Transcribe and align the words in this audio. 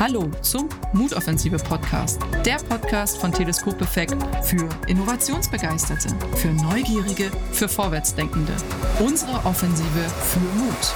Hallo 0.00 0.30
zum 0.40 0.66
Mutoffensive 0.94 1.58
Podcast, 1.58 2.22
der 2.46 2.56
Podcast 2.56 3.18
von 3.18 3.30
Teleskop 3.32 3.82
Effekt 3.82 4.16
für 4.42 4.66
Innovationsbegeisterte, 4.88 6.08
für 6.36 6.48
Neugierige, 6.48 7.30
für 7.52 7.68
Vorwärtsdenkende. 7.68 8.54
Unsere 8.98 9.34
Offensive 9.44 10.08
für 10.08 10.40
Mut. 10.58 10.94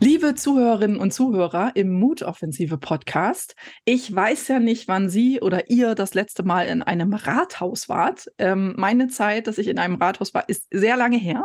Liebe 0.00 0.34
Zuhörerinnen 0.34 0.96
und 0.96 1.14
Zuhörer 1.14 1.70
im 1.76 1.92
Mutoffensive 1.92 2.78
Podcast, 2.78 3.54
ich 3.84 4.12
weiß 4.12 4.48
ja 4.48 4.58
nicht, 4.58 4.88
wann 4.88 5.08
Sie 5.08 5.40
oder 5.40 5.70
ihr 5.70 5.94
das 5.94 6.14
letzte 6.14 6.42
Mal 6.42 6.66
in 6.66 6.82
einem 6.82 7.14
Rathaus 7.14 7.88
wart. 7.88 8.26
Ähm, 8.38 8.74
meine 8.76 9.06
Zeit, 9.06 9.46
dass 9.46 9.58
ich 9.58 9.68
in 9.68 9.78
einem 9.78 9.94
Rathaus 9.94 10.34
war, 10.34 10.48
ist 10.48 10.66
sehr 10.72 10.96
lange 10.96 11.16
her. 11.16 11.44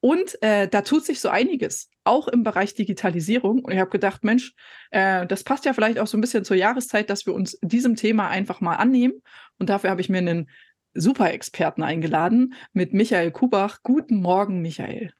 Und 0.00 0.40
äh, 0.42 0.68
da 0.68 0.82
tut 0.82 1.04
sich 1.04 1.20
so 1.20 1.28
einiges, 1.28 1.90
auch 2.04 2.28
im 2.28 2.44
Bereich 2.44 2.74
Digitalisierung. 2.74 3.64
Und 3.64 3.72
ich 3.72 3.80
habe 3.80 3.90
gedacht, 3.90 4.22
Mensch, 4.22 4.54
äh, 4.90 5.26
das 5.26 5.42
passt 5.42 5.64
ja 5.64 5.72
vielleicht 5.72 5.98
auch 5.98 6.06
so 6.06 6.16
ein 6.16 6.20
bisschen 6.20 6.44
zur 6.44 6.56
Jahreszeit, 6.56 7.10
dass 7.10 7.26
wir 7.26 7.34
uns 7.34 7.58
diesem 7.62 7.96
Thema 7.96 8.28
einfach 8.28 8.60
mal 8.60 8.76
annehmen. 8.76 9.22
Und 9.58 9.70
dafür 9.70 9.90
habe 9.90 10.00
ich 10.00 10.08
mir 10.08 10.18
einen 10.18 10.48
Super-Experten 10.94 11.82
eingeladen 11.82 12.54
mit 12.72 12.92
Michael 12.92 13.32
Kubach. 13.32 13.82
Guten 13.82 14.20
Morgen, 14.20 14.62
Michael. 14.62 15.12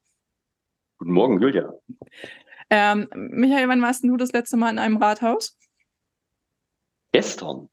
Guten 0.99 1.13
Morgen, 1.13 1.41
Julia. 1.41 1.73
Ähm, 2.71 3.09
Michael, 3.15 3.69
wann 3.69 3.83
warst 3.83 4.05
du 4.05 4.17
das 4.17 4.33
letzte 4.33 4.57
Mal 4.57 4.71
in 4.71 4.79
einem 4.79 4.97
Rathaus? 4.99 5.57
Gestern. 7.13 7.69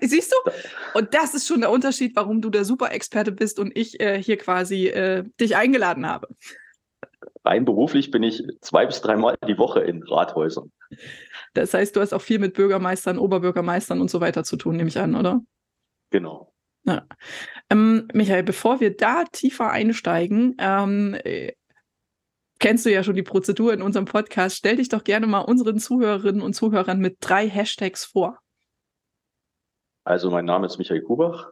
Siehst 0.00 0.32
du? 0.32 0.50
Und 0.94 1.14
das 1.14 1.34
ist 1.34 1.46
schon 1.46 1.60
der 1.60 1.70
Unterschied, 1.70 2.14
warum 2.16 2.40
du 2.40 2.50
der 2.50 2.64
Super-Experte 2.64 3.32
bist 3.32 3.58
und 3.58 3.76
ich 3.76 4.00
äh, 4.00 4.22
hier 4.22 4.38
quasi 4.38 4.88
äh, 4.88 5.24
dich 5.40 5.56
eingeladen 5.56 6.06
habe. 6.06 6.28
Rein 7.44 7.64
beruflich 7.64 8.10
bin 8.10 8.22
ich 8.22 8.42
zwei 8.60 8.86
bis 8.86 9.00
dreimal 9.00 9.36
die 9.46 9.58
Woche 9.58 9.80
in 9.80 10.02
Rathäusern. 10.02 10.72
Das 11.54 11.74
heißt, 11.74 11.94
du 11.94 12.00
hast 12.00 12.12
auch 12.12 12.22
viel 12.22 12.38
mit 12.38 12.54
Bürgermeistern, 12.54 13.18
Oberbürgermeistern 13.18 14.00
und 14.00 14.10
so 14.10 14.20
weiter 14.20 14.44
zu 14.44 14.56
tun, 14.56 14.76
nehme 14.76 14.88
ich 14.88 14.98
an, 14.98 15.14
oder? 15.14 15.40
Genau. 16.10 16.52
Ja. 16.84 17.06
Ähm, 17.70 18.08
Michael, 18.12 18.42
bevor 18.42 18.80
wir 18.80 18.96
da 18.96 19.24
tiefer 19.24 19.70
einsteigen, 19.70 20.56
ähm, 20.58 21.16
äh, 21.24 21.52
kennst 22.58 22.86
du 22.86 22.92
ja 22.92 23.02
schon 23.02 23.16
die 23.16 23.22
Prozedur 23.22 23.72
in 23.72 23.82
unserem 23.82 24.06
Podcast. 24.06 24.56
Stell 24.56 24.76
dich 24.76 24.88
doch 24.88 25.04
gerne 25.04 25.26
mal 25.26 25.40
unseren 25.40 25.78
Zuhörerinnen 25.78 26.42
und 26.42 26.54
Zuhörern 26.54 27.00
mit 27.00 27.16
drei 27.20 27.48
Hashtags 27.48 28.04
vor. 28.04 28.38
Also 30.06 30.30
mein 30.30 30.44
Name 30.44 30.66
ist 30.66 30.78
Michael 30.78 31.02
Kubach 31.02 31.50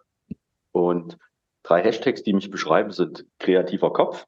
und 0.70 1.18
drei 1.64 1.82
Hashtags, 1.82 2.22
die 2.22 2.32
mich 2.32 2.52
beschreiben, 2.52 2.92
sind 2.92 3.26
kreativer 3.40 3.92
Kopf, 3.92 4.26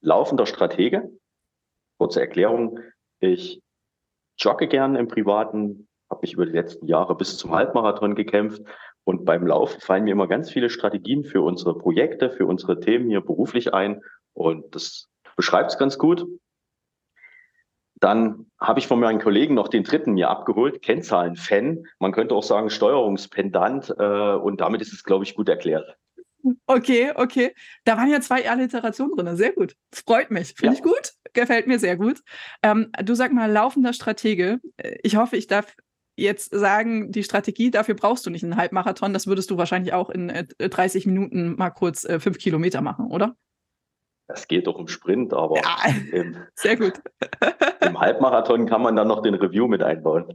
laufender 0.00 0.46
Stratege. 0.46 1.12
Kurze 1.98 2.22
Erklärung, 2.22 2.80
ich 3.20 3.60
jogge 4.38 4.68
gern 4.68 4.96
im 4.96 5.06
Privaten, 5.06 5.86
habe 6.08 6.22
mich 6.22 6.32
über 6.32 6.46
die 6.46 6.52
letzten 6.52 6.86
Jahre 6.86 7.14
bis 7.14 7.36
zum 7.36 7.50
Halbmarathon 7.50 8.14
gekämpft 8.14 8.62
und 9.04 9.26
beim 9.26 9.46
Laufen 9.46 9.82
fallen 9.82 10.04
mir 10.04 10.12
immer 10.12 10.28
ganz 10.28 10.50
viele 10.50 10.70
Strategien 10.70 11.24
für 11.24 11.42
unsere 11.42 11.76
Projekte, 11.76 12.30
für 12.30 12.46
unsere 12.46 12.80
Themen 12.80 13.10
hier 13.10 13.20
beruflich 13.20 13.74
ein 13.74 14.00
und 14.32 14.74
das 14.74 15.10
beschreibt 15.36 15.72
es 15.72 15.78
ganz 15.78 15.98
gut. 15.98 16.26
Dann 18.02 18.46
habe 18.58 18.80
ich 18.80 18.88
von 18.88 18.98
meinen 18.98 19.20
Kollegen 19.20 19.54
noch 19.54 19.68
den 19.68 19.84
dritten 19.84 20.14
mir 20.14 20.28
abgeholt, 20.28 20.82
Kennzahlen-Fan. 20.82 21.84
Man 22.00 22.10
könnte 22.10 22.34
auch 22.34 22.42
sagen 22.42 22.68
Steuerungspendant. 22.68 23.94
Äh, 23.96 24.34
und 24.34 24.60
damit 24.60 24.82
ist 24.82 24.92
es, 24.92 25.04
glaube 25.04 25.22
ich, 25.24 25.36
gut 25.36 25.48
erklärt. 25.48 25.96
Okay, 26.66 27.12
okay. 27.14 27.54
Da 27.84 27.96
waren 27.96 28.10
ja 28.10 28.20
zwei 28.20 28.50
Alliterationen 28.50 29.16
drin. 29.16 29.36
Sehr 29.36 29.52
gut. 29.52 29.76
Freut 29.94 30.32
mich. 30.32 30.54
Finde 30.56 30.74
ja. 30.74 30.80
ich 30.80 30.82
gut. 30.82 31.12
Gefällt 31.32 31.68
mir 31.68 31.78
sehr 31.78 31.96
gut. 31.96 32.22
Ähm, 32.64 32.90
du 33.04 33.14
sag 33.14 33.32
mal, 33.32 33.48
laufender 33.48 33.92
Stratege. 33.92 34.58
Ich 35.04 35.14
hoffe, 35.14 35.36
ich 35.36 35.46
darf 35.46 35.72
jetzt 36.16 36.52
sagen, 36.52 37.12
die 37.12 37.22
Strategie, 37.22 37.70
dafür 37.70 37.94
brauchst 37.94 38.26
du 38.26 38.30
nicht 38.30 38.42
einen 38.42 38.56
Halbmarathon. 38.56 39.12
Das 39.12 39.28
würdest 39.28 39.48
du 39.52 39.58
wahrscheinlich 39.58 39.92
auch 39.92 40.10
in 40.10 40.48
30 40.58 41.06
Minuten 41.06 41.54
mal 41.54 41.70
kurz 41.70 42.04
äh, 42.04 42.18
fünf 42.18 42.38
Kilometer 42.38 42.80
machen, 42.80 43.06
oder? 43.06 43.36
Es 44.28 44.48
geht 44.48 44.66
doch 44.66 44.76
um 44.76 44.88
Sprint, 44.88 45.32
aber 45.34 45.56
ja, 45.56 45.76
im, 46.12 46.36
sehr 46.54 46.76
gut. 46.76 46.94
Im 47.80 47.98
Halbmarathon 47.98 48.66
kann 48.66 48.82
man 48.82 48.96
dann 48.96 49.08
noch 49.08 49.22
den 49.22 49.34
Review 49.34 49.66
mit 49.66 49.82
einbauen. 49.82 50.28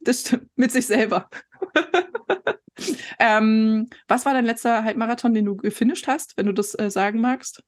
Das 0.00 0.20
stimmt, 0.20 0.48
mit 0.56 0.72
sich 0.72 0.86
selber. 0.86 1.28
ähm, 3.18 3.88
was 4.08 4.26
war 4.26 4.34
dein 4.34 4.44
letzter 4.44 4.84
Halbmarathon, 4.84 5.32
den 5.32 5.44
du 5.44 5.56
gefinisht 5.56 6.08
hast, 6.08 6.36
wenn 6.36 6.46
du 6.46 6.52
das 6.52 6.78
äh, 6.78 6.90
sagen 6.90 7.20
magst? 7.20 7.62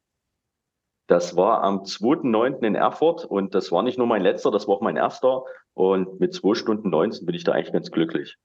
Das 1.07 1.37
war 1.37 1.63
am 1.63 1.83
2.9. 1.83 2.65
in 2.65 2.75
Erfurt 2.75 3.25
und 3.25 3.55
das 3.55 3.71
war 3.71 3.83
nicht 3.83 3.99
nur 3.99 4.07
mein 4.07 4.23
letzter, 4.23 4.51
das 4.51 4.67
war 4.67 4.77
auch 4.77 4.81
mein 4.81 4.97
erster. 4.97 5.45
Und 5.75 6.21
mit 6.21 6.35
2 6.35 6.55
Stunden 6.55 6.91
19 6.91 7.27
bin 7.27 7.35
ich 7.35 7.45
da 7.45 7.53
eigentlich 7.53 7.73
ganz 7.73 7.91
glücklich. 7.91 8.37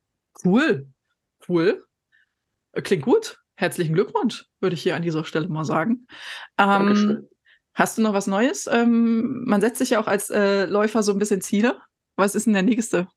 Cool. 0.44 0.88
Cool. 1.48 1.86
Klingt 2.74 3.04
gut. 3.04 3.40
Herzlichen 3.60 3.96
Glückwunsch, 3.96 4.46
würde 4.62 4.76
ich 4.76 4.84
hier 4.84 4.96
an 4.96 5.02
dieser 5.02 5.24
Stelle 5.26 5.48
mal 5.48 5.66
sagen. 5.66 6.08
Ähm, 6.60 7.28
hast 7.74 7.98
du 7.98 8.04
noch 8.04 8.14
was 8.14 8.28
Neues? 8.28 8.68
Ähm, 8.68 9.46
man 9.46 9.62
setzt 9.62 9.80
sich 9.80 9.90
ja 9.90 10.00
auch 10.00 10.06
als 10.06 10.30
äh, 10.30 10.66
Läufer 10.66 11.02
so 11.02 11.12
ein 11.12 11.18
bisschen 11.18 11.42
Ziele. 11.42 11.82
Was 12.18 12.36
ist 12.36 12.46
denn 12.46 12.54
der 12.54 12.62
nächste? 12.62 13.08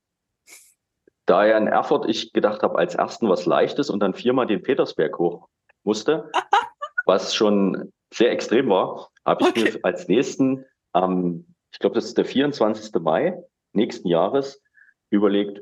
Da 1.26 1.44
ja 1.44 1.58
in 1.58 1.66
Erfurt 1.66 2.08
ich 2.08 2.32
gedacht 2.32 2.62
habe, 2.62 2.78
als 2.78 2.94
ersten 2.94 3.28
was 3.28 3.44
Leichtes 3.44 3.90
und 3.90 4.00
dann 4.00 4.14
viermal 4.14 4.46
den 4.46 4.62
Petersberg 4.62 5.18
hoch 5.18 5.46
musste, 5.84 6.30
was 7.04 7.34
schon 7.34 7.92
sehr 8.10 8.32
extrem 8.32 8.70
war, 8.70 9.10
habe 9.26 9.42
ich 9.42 9.50
okay. 9.50 9.64
mir 9.64 9.80
als 9.82 10.08
nächsten, 10.08 10.64
ähm, 10.94 11.54
ich 11.70 11.80
glaube, 11.80 11.96
das 11.96 12.06
ist 12.06 12.16
der 12.16 12.24
24. 12.24 12.94
Mai 13.02 13.38
nächsten 13.74 14.08
Jahres, 14.08 14.62
überlegt, 15.10 15.60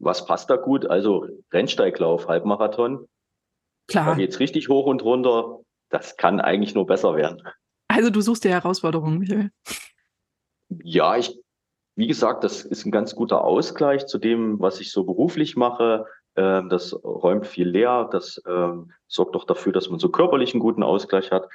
was 0.00 0.26
passt 0.26 0.50
da 0.50 0.56
gut? 0.56 0.86
Also 0.86 1.28
Rennsteiglauf, 1.52 2.26
Halbmarathon 2.26 3.08
Klar. 3.88 4.06
Da 4.06 4.14
geht 4.14 4.30
es 4.30 4.40
richtig 4.40 4.68
hoch 4.68 4.86
und 4.86 5.02
runter. 5.02 5.60
Das 5.90 6.16
kann 6.16 6.40
eigentlich 6.40 6.74
nur 6.74 6.86
besser 6.86 7.16
werden. 7.16 7.42
Also 7.88 8.10
du 8.10 8.20
suchst 8.20 8.44
die 8.44 8.50
Herausforderung, 8.50 9.18
Michael. 9.18 9.50
Ja, 10.68 11.16
ich, 11.16 11.40
wie 11.96 12.06
gesagt, 12.06 12.44
das 12.44 12.62
ist 12.62 12.84
ein 12.84 12.92
ganz 12.92 13.16
guter 13.16 13.42
Ausgleich 13.42 14.06
zu 14.06 14.18
dem, 14.18 14.60
was 14.60 14.80
ich 14.80 14.92
so 14.92 15.04
beruflich 15.04 15.56
mache. 15.56 16.06
Ähm, 16.36 16.68
das 16.68 16.92
räumt 17.02 17.46
viel 17.46 17.68
leer. 17.68 18.08
Das 18.12 18.42
ähm, 18.46 18.92
sorgt 19.06 19.34
auch 19.34 19.44
dafür, 19.44 19.72
dass 19.72 19.88
man 19.88 19.98
so 19.98 20.10
körperlich 20.10 20.52
einen 20.52 20.60
guten 20.60 20.82
Ausgleich 20.82 21.32
hat. 21.32 21.48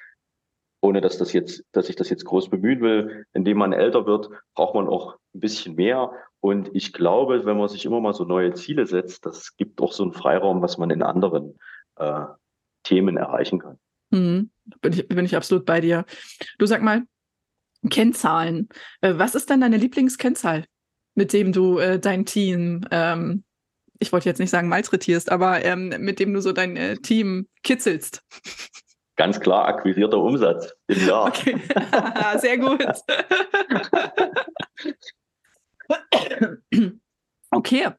Ohne 0.81 0.99
dass 0.99 1.17
das 1.17 1.31
jetzt, 1.31 1.63
dass 1.71 1.87
ich 1.87 1.95
das 1.95 2.09
jetzt 2.09 2.25
groß 2.25 2.49
bemühen 2.49 2.81
will. 2.81 3.25
Indem 3.33 3.59
man 3.59 3.71
älter 3.71 4.07
wird, 4.07 4.29
braucht 4.55 4.73
man 4.73 4.87
auch 4.87 5.17
ein 5.35 5.39
bisschen 5.39 5.75
mehr. 5.75 6.11
Und 6.39 6.71
ich 6.73 6.91
glaube, 6.91 7.45
wenn 7.45 7.57
man 7.57 7.69
sich 7.69 7.85
immer 7.85 8.01
mal 8.01 8.13
so 8.13 8.25
neue 8.25 8.53
Ziele 8.53 8.87
setzt, 8.87 9.25
das 9.27 9.55
gibt 9.55 9.79
auch 9.81 9.93
so 9.93 10.03
einen 10.03 10.13
Freiraum, 10.13 10.61
was 10.63 10.79
man 10.79 10.89
in 10.89 11.03
anderen 11.03 11.57
äh, 11.97 12.25
Themen 12.83 13.17
erreichen 13.17 13.59
kann. 13.59 13.79
Mhm. 14.11 14.51
Bin, 14.81 14.93
ich, 14.93 15.07
bin 15.07 15.25
ich 15.25 15.35
absolut 15.35 15.65
bei 15.65 15.81
dir. 15.81 16.05
Du 16.57 16.65
sag 16.65 16.81
mal, 16.81 17.03
Kennzahlen. 17.89 18.69
Äh, 19.01 19.13
was 19.17 19.35
ist 19.35 19.49
denn 19.49 19.61
deine 19.61 19.77
Lieblingskennzahl, 19.77 20.65
mit 21.15 21.33
dem 21.33 21.51
du 21.51 21.79
äh, 21.79 21.99
dein 21.99 22.25
Team, 22.25 22.81
ähm, 22.91 23.43
ich 23.99 24.11
wollte 24.11 24.29
jetzt 24.29 24.39
nicht 24.39 24.49
sagen 24.49 24.69
malträtierst, 24.69 25.31
aber 25.31 25.63
ähm, 25.63 25.89
mit 25.99 26.19
dem 26.19 26.33
du 26.33 26.41
so 26.41 26.51
dein 26.51 26.77
äh, 26.77 26.97
Team 26.97 27.47
kitzelst? 27.63 28.21
Ganz 29.15 29.39
klar 29.39 29.67
akquirierter 29.67 30.17
Umsatz 30.17 30.73
im 30.87 31.07
Jahr. 31.07 31.27
Okay. 31.27 31.61
Sehr 32.39 32.57
gut. 32.57 32.83
okay. 37.51 37.89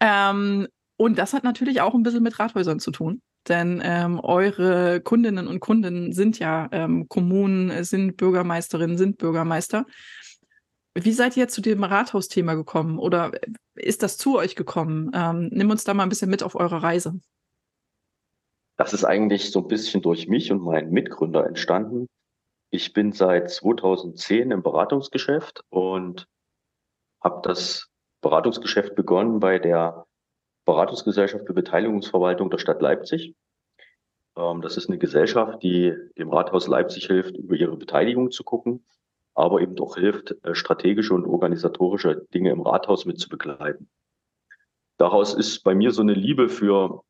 Ähm, 0.00 0.68
und 0.96 1.18
das 1.18 1.34
hat 1.34 1.44
natürlich 1.44 1.82
auch 1.82 1.94
ein 1.94 2.02
bisschen 2.02 2.22
mit 2.22 2.38
Rathäusern 2.38 2.80
zu 2.80 2.92
tun. 2.92 3.20
Denn 3.48 3.82
ähm, 3.84 4.20
eure 4.20 5.00
Kundinnen 5.00 5.46
und 5.46 5.60
Kunden 5.60 6.12
sind 6.12 6.38
ja 6.38 6.68
ähm, 6.72 7.08
Kommunen, 7.08 7.84
sind 7.84 8.16
Bürgermeisterinnen, 8.16 8.96
sind 8.96 9.18
Bürgermeister. 9.18 9.84
Wie 10.94 11.12
seid 11.12 11.36
ihr 11.36 11.48
zu 11.48 11.60
dem 11.60 11.84
Rathausthema 11.84 12.54
gekommen 12.54 12.98
oder 12.98 13.32
ist 13.74 14.02
das 14.02 14.16
zu 14.16 14.38
euch 14.38 14.54
gekommen? 14.54 15.10
Ähm, 15.14 15.48
nimm 15.52 15.70
uns 15.70 15.84
da 15.84 15.92
mal 15.92 16.04
ein 16.04 16.08
bisschen 16.08 16.30
mit 16.30 16.42
auf 16.42 16.54
eure 16.54 16.82
Reise. 16.82 17.18
Das 18.76 18.92
ist 18.92 19.04
eigentlich 19.04 19.50
so 19.50 19.60
ein 19.60 19.68
bisschen 19.68 20.02
durch 20.02 20.28
mich 20.28 20.50
und 20.50 20.62
meinen 20.62 20.90
Mitgründer 20.90 21.46
entstanden. 21.46 22.06
Ich 22.70 22.92
bin 22.92 23.12
seit 23.12 23.50
2010 23.50 24.50
im 24.50 24.62
Beratungsgeschäft 24.62 25.64
und 25.68 26.26
habe 27.22 27.40
das 27.42 27.88
Beratungsgeschäft 28.20 28.94
begonnen 28.94 29.38
bei 29.38 29.58
der 29.58 30.06
Beratungsgesellschaft 30.64 31.46
für 31.46 31.54
Beteiligungsverwaltung 31.54 32.50
der 32.50 32.58
Stadt 32.58 32.80
Leipzig. 32.80 33.34
Ähm, 34.36 34.60
das 34.62 34.76
ist 34.76 34.88
eine 34.88 34.98
Gesellschaft, 34.98 35.62
die 35.62 35.94
dem 36.18 36.30
Rathaus 36.30 36.66
Leipzig 36.66 37.06
hilft, 37.06 37.36
über 37.36 37.54
ihre 37.54 37.76
Beteiligung 37.76 38.30
zu 38.30 38.44
gucken, 38.44 38.84
aber 39.34 39.60
eben 39.60 39.78
auch 39.78 39.96
hilft, 39.96 40.34
äh, 40.44 40.54
strategische 40.54 41.14
und 41.14 41.26
organisatorische 41.26 42.26
Dinge 42.32 42.50
im 42.50 42.62
Rathaus 42.62 43.04
mit 43.04 43.18
zu 43.18 43.28
begleiten. 43.28 43.88
Daraus 44.96 45.34
ist 45.34 45.64
bei 45.64 45.74
mir 45.74 45.90
so 45.90 46.02
eine 46.02 46.14
Liebe 46.14 46.48
für 46.48 47.02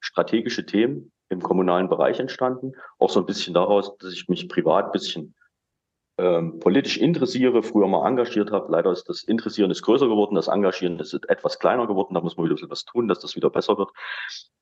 strategische 0.00 0.64
Themen 0.64 1.12
im 1.28 1.40
kommunalen 1.40 1.88
Bereich 1.88 2.20
entstanden. 2.20 2.72
Auch 2.98 3.10
so 3.10 3.20
ein 3.20 3.26
bisschen 3.26 3.54
daraus, 3.54 3.96
dass 3.98 4.12
ich 4.12 4.28
mich 4.28 4.48
privat 4.48 4.86
ein 4.86 4.92
bisschen 4.92 5.34
ähm, 6.18 6.58
politisch 6.58 6.98
interessiere, 6.98 7.62
früher 7.62 7.88
mal 7.88 8.06
engagiert 8.06 8.50
habe. 8.50 8.70
Leider 8.70 8.92
ist 8.92 9.08
das 9.08 9.22
Interessieren 9.22 9.70
ist 9.70 9.82
größer 9.82 10.08
geworden, 10.08 10.34
das 10.34 10.48
Engagieren 10.48 10.98
ist 10.98 11.14
etwas 11.28 11.58
kleiner 11.58 11.86
geworden. 11.86 12.14
Da 12.14 12.20
muss 12.20 12.36
man 12.36 12.44
wieder 12.44 12.54
ein 12.54 12.56
bisschen 12.56 12.70
was 12.70 12.84
tun, 12.84 13.08
dass 13.08 13.20
das 13.20 13.34
wieder 13.36 13.50
besser 13.50 13.78
wird. 13.78 13.90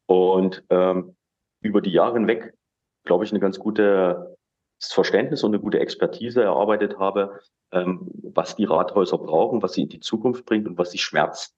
Und 0.07 0.63
ähm, 0.71 1.17
über 1.61 1.81
die 1.81 1.93
Jahre 1.93 2.15
hinweg, 2.15 2.55
glaube 3.05 3.25
ich, 3.25 3.33
eine 3.33 3.41
ganz 3.41 3.59
gute 3.59 4.37
Verständnis 4.83 5.43
und 5.43 5.53
eine 5.53 5.63
gute 5.63 5.81
Expertise 5.81 6.43
erarbeitet 6.43 6.99
habe, 6.99 7.41
ähm, 7.73 8.09
was 8.23 8.57
die 8.57 8.65
Rathäuser 8.65 9.19
brauchen, 9.19 9.63
was 9.63 9.75
sie 9.75 9.83
in 9.83 9.89
die 9.89 10.01
Zukunft 10.01 10.47
bringt 10.47 10.67
und 10.67 10.79
was 10.79 10.91
sie 10.91 10.99
schmerzt. 10.99 11.57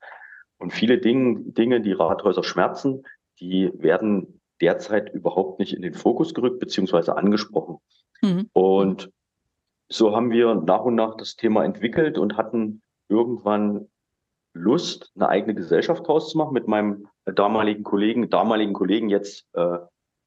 Und 0.59 0.73
viele 0.73 0.99
Dinge, 0.99 1.41
Dinge, 1.41 1.81
die 1.81 1.93
Rathäuser 1.93 2.43
schmerzen, 2.43 3.05
die 3.41 3.71
werden 3.75 4.41
derzeit 4.61 5.12
überhaupt 5.12 5.59
nicht 5.59 5.75
in 5.75 5.83
den 5.83 5.95
Fokus 5.95 6.35
gerückt 6.35 6.61
beziehungsweise 6.61 7.17
angesprochen. 7.17 7.79
Mhm. 8.23 8.49
Und 8.53 9.11
so 9.93 10.15
haben 10.15 10.31
wir 10.31 10.55
nach 10.55 10.83
und 10.83 10.94
nach 10.94 11.17
das 11.17 11.37
Thema 11.37 11.65
entwickelt 11.65 12.19
und 12.19 12.37
hatten 12.37 12.83
irgendwann 13.09 13.89
Lust, 14.55 15.12
eine 15.15 15.29
eigene 15.29 15.55
Gesellschaft 15.55 16.06
draus 16.06 16.31
zu 16.31 16.39
machen 16.39 16.53
mit 16.53 16.69
meinem 16.69 17.09
damaligen 17.25 17.85
Kollegen, 17.85 18.29
damaligen 18.29 18.73
Kollegen 18.73 19.09
jetzt 19.09 19.47
äh, 19.55 19.79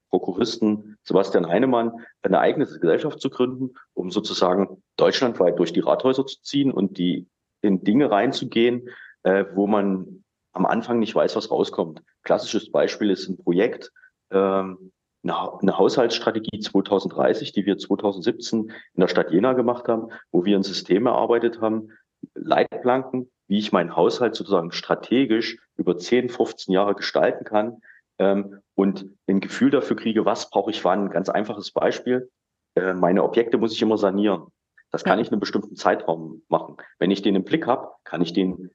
Prokuristen 0.10 0.98
Sebastian 1.04 1.48
Heinemann, 1.48 1.92
eine 2.22 2.40
eigene 2.40 2.66
Gesellschaft 2.66 3.20
zu 3.20 3.30
gründen, 3.30 3.76
um 3.94 4.12
sozusagen 4.12 4.82
deutschlandweit 4.98 5.60
durch 5.60 5.74
die 5.74 5.82
Rathäuser 5.82 6.26
zu 6.26 6.42
ziehen 6.42 6.72
und 6.72 6.98
die 6.98 7.28
in 7.62 7.84
Dinge 7.84 8.10
reinzugehen, 8.10 8.90
äh, 9.24 9.46
wo 9.54 9.68
man 9.68 10.24
am 10.54 10.66
Anfang 10.66 11.00
nicht 11.00 11.14
weiß, 11.14 11.36
was 11.36 11.52
rauskommt. 11.52 12.02
Klassisches 12.24 12.72
Beispiel 12.72 13.10
ist 13.10 13.28
ein 13.28 13.38
Projekt, 13.38 13.92
ähm, 14.32 14.92
eine, 15.26 15.78
Haushaltsstrategie 15.78 16.60
2030, 16.60 17.52
die 17.52 17.66
wir 17.66 17.78
2017 17.78 18.72
in 18.94 19.02
der 19.02 19.08
Stadt 19.08 19.32
Jena 19.32 19.54
gemacht 19.54 19.88
haben, 19.88 20.10
wo 20.32 20.46
wir 20.46 20.58
ein 20.58 20.64
System 20.64 21.06
erarbeitet 21.06 21.62
haben, 21.62 21.90
Leitplanken, 22.34 23.32
wie 23.48 23.60
ich 23.60 23.72
meinen 23.72 23.96
Haushalt 23.96 24.36
sozusagen 24.36 24.72
strategisch 24.72 25.58
über 25.78 25.98
10, 25.98 26.30
15 26.30 26.74
Jahre 26.74 26.96
gestalten 26.96 27.46
kann 27.46 27.82
ähm, 28.20 28.60
und 28.76 29.08
ein 29.28 29.40
Gefühl 29.40 29.72
dafür 29.72 29.96
kriege, 29.96 30.26
was 30.26 30.50
brauche 30.50 30.72
ich 30.72 30.84
wann. 30.84 31.06
Ein 31.06 31.12
ganz 31.12 31.30
einfaches 31.30 31.72
Beispiel. 31.72 32.30
Äh, 32.76 32.94
meine 32.94 33.24
Objekte 33.24 33.58
muss 33.58 33.74
ich 33.74 33.82
immer 33.82 33.98
sanieren. 33.98 34.48
Das 34.92 35.04
kann 35.04 35.20
ich 35.20 35.28
in 35.28 35.34
einem 35.34 35.42
bestimmten 35.42 35.76
Zeitraum 35.76 36.44
machen. 36.48 36.78
Wenn 37.00 37.12
ich 37.12 37.22
den 37.22 37.36
im 37.36 37.44
Blick 37.44 37.68
habe, 37.68 37.92
kann 38.04 38.22
ich 38.22 38.34
den 38.34 38.72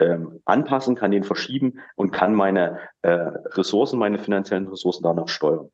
ähm, 0.00 0.40
anpassen, 0.44 0.96
kann 0.96 1.10
den 1.10 1.22
verschieben 1.22 1.80
und 1.94 2.10
kann 2.10 2.34
meine 2.34 2.80
äh, 3.02 3.10
Ressourcen, 3.10 3.98
meine 3.98 4.18
finanziellen 4.18 4.66
Ressourcen 4.68 5.02
danach 5.02 5.28
steuern. 5.28 5.70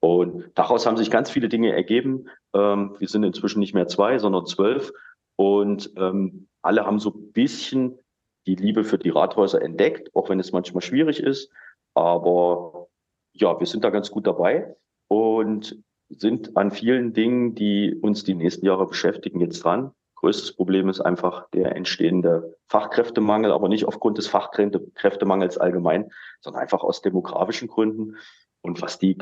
Und 0.00 0.50
daraus 0.54 0.86
haben 0.86 0.96
sich 0.96 1.10
ganz 1.10 1.30
viele 1.30 1.48
Dinge 1.48 1.72
ergeben. 1.72 2.28
Ähm, 2.54 2.96
wir 2.98 3.08
sind 3.08 3.24
inzwischen 3.24 3.60
nicht 3.60 3.74
mehr 3.74 3.88
zwei, 3.88 4.18
sondern 4.18 4.46
zwölf. 4.46 4.92
Und 5.36 5.92
ähm, 5.96 6.48
alle 6.62 6.86
haben 6.86 6.98
so 6.98 7.10
ein 7.10 7.32
bisschen 7.32 7.98
die 8.46 8.54
Liebe 8.54 8.84
für 8.84 8.98
die 8.98 9.10
Rathäuser 9.10 9.60
entdeckt, 9.60 10.14
auch 10.14 10.28
wenn 10.28 10.40
es 10.40 10.52
manchmal 10.52 10.82
schwierig 10.82 11.20
ist. 11.20 11.50
Aber 11.94 12.88
ja, 13.32 13.58
wir 13.58 13.66
sind 13.66 13.84
da 13.84 13.90
ganz 13.90 14.10
gut 14.10 14.26
dabei 14.26 14.76
und 15.08 15.82
sind 16.08 16.56
an 16.56 16.70
vielen 16.70 17.12
Dingen, 17.12 17.54
die 17.54 17.94
uns 17.94 18.24
die 18.24 18.34
nächsten 18.34 18.64
Jahre 18.64 18.86
beschäftigen, 18.86 19.40
jetzt 19.40 19.62
dran. 19.64 19.92
Größtes 20.16 20.56
Problem 20.56 20.88
ist 20.88 21.00
einfach 21.00 21.48
der 21.50 21.76
entstehende 21.76 22.56
Fachkräftemangel, 22.66 23.52
aber 23.52 23.68
nicht 23.68 23.84
aufgrund 23.84 24.18
des 24.18 24.26
Fachkräftemangels 24.26 25.58
allgemein, 25.58 26.10
sondern 26.40 26.62
einfach 26.62 26.82
aus 26.82 27.02
demografischen 27.02 27.68
Gründen. 27.68 28.16
Und 28.60 28.82
was 28.82 28.98
die 28.98 29.16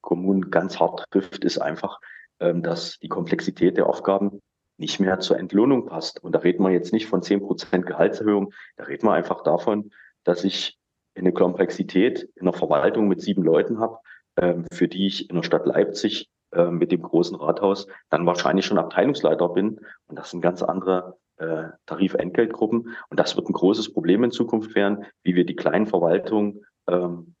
Kommunen 0.00 0.50
ganz 0.50 0.78
hart 0.78 1.04
trifft, 1.10 1.44
ist 1.44 1.58
einfach, 1.58 2.00
ähm, 2.40 2.62
dass 2.62 2.98
die 2.98 3.08
Komplexität 3.08 3.76
der 3.76 3.86
Aufgaben 3.88 4.40
nicht 4.78 5.00
mehr 5.00 5.20
zur 5.20 5.38
Entlohnung 5.38 5.86
passt. 5.86 6.22
Und 6.22 6.32
da 6.32 6.40
reden 6.40 6.62
wir 6.62 6.70
jetzt 6.70 6.92
nicht 6.92 7.06
von 7.06 7.22
zehn 7.22 7.40
Prozent 7.40 7.86
Gehaltserhöhung, 7.86 8.52
da 8.76 8.84
reden 8.84 9.06
wir 9.06 9.12
einfach 9.12 9.42
davon, 9.42 9.90
dass 10.24 10.44
ich 10.44 10.78
eine 11.14 11.32
Komplexität 11.32 12.28
in 12.34 12.44
der 12.44 12.52
Verwaltung 12.52 13.08
mit 13.08 13.22
sieben 13.22 13.42
Leuten 13.42 13.78
habe, 13.78 13.98
ähm, 14.36 14.66
für 14.72 14.88
die 14.88 15.06
ich 15.06 15.30
in 15.30 15.36
der 15.36 15.42
Stadt 15.42 15.66
Leipzig 15.66 16.28
äh, 16.52 16.66
mit 16.66 16.92
dem 16.92 17.02
großen 17.02 17.36
Rathaus 17.36 17.86
dann 18.10 18.26
wahrscheinlich 18.26 18.66
schon 18.66 18.78
Abteilungsleiter 18.78 19.48
bin. 19.48 19.80
Und 20.06 20.18
das 20.18 20.30
sind 20.30 20.42
ganz 20.42 20.62
andere 20.62 21.16
äh, 21.38 21.68
Tarifentgeltgruppen. 21.86 22.94
Und 23.08 23.20
das 23.20 23.36
wird 23.36 23.48
ein 23.48 23.54
großes 23.54 23.92
Problem 23.92 24.24
in 24.24 24.30
Zukunft 24.30 24.74
werden, 24.74 25.06
wie 25.22 25.34
wir 25.34 25.46
die 25.46 25.56
kleinen 25.56 25.86
Verwaltungen 25.86 26.66
ähm, 26.86 27.34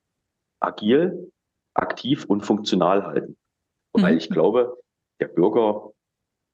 agil, 0.60 1.30
aktiv 1.78 2.24
und 2.24 2.42
funktional 2.42 3.04
halten. 3.04 3.36
Mhm. 3.94 4.02
Weil 4.02 4.16
ich 4.16 4.28
glaube, 4.30 4.78
der 5.20 5.28
Bürger, 5.28 5.92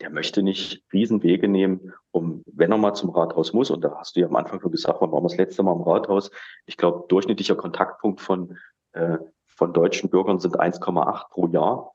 der 0.00 0.10
möchte 0.10 0.42
nicht 0.42 0.82
Riesenwege 0.92 1.48
nehmen, 1.48 1.92
um, 2.10 2.42
wenn 2.46 2.72
er 2.72 2.78
mal 2.78 2.94
zum 2.94 3.10
Rathaus 3.10 3.52
muss, 3.52 3.70
und 3.70 3.82
da 3.82 3.96
hast 3.98 4.16
du 4.16 4.20
ja 4.20 4.26
am 4.26 4.36
Anfang 4.36 4.60
schon 4.60 4.70
gesagt, 4.70 5.00
wann 5.00 5.12
waren 5.12 5.24
wir 5.24 5.28
das 5.28 5.38
letzte 5.38 5.62
Mal 5.62 5.74
im 5.74 5.82
Rathaus? 5.82 6.30
Ich 6.66 6.76
glaube, 6.76 7.06
durchschnittlicher 7.08 7.56
Kontaktpunkt 7.56 8.20
von, 8.20 8.58
äh, 8.92 9.18
von 9.46 9.72
deutschen 9.72 10.10
Bürgern 10.10 10.40
sind 10.40 10.58
1,8 10.58 11.30
pro 11.30 11.46
Jahr. 11.48 11.92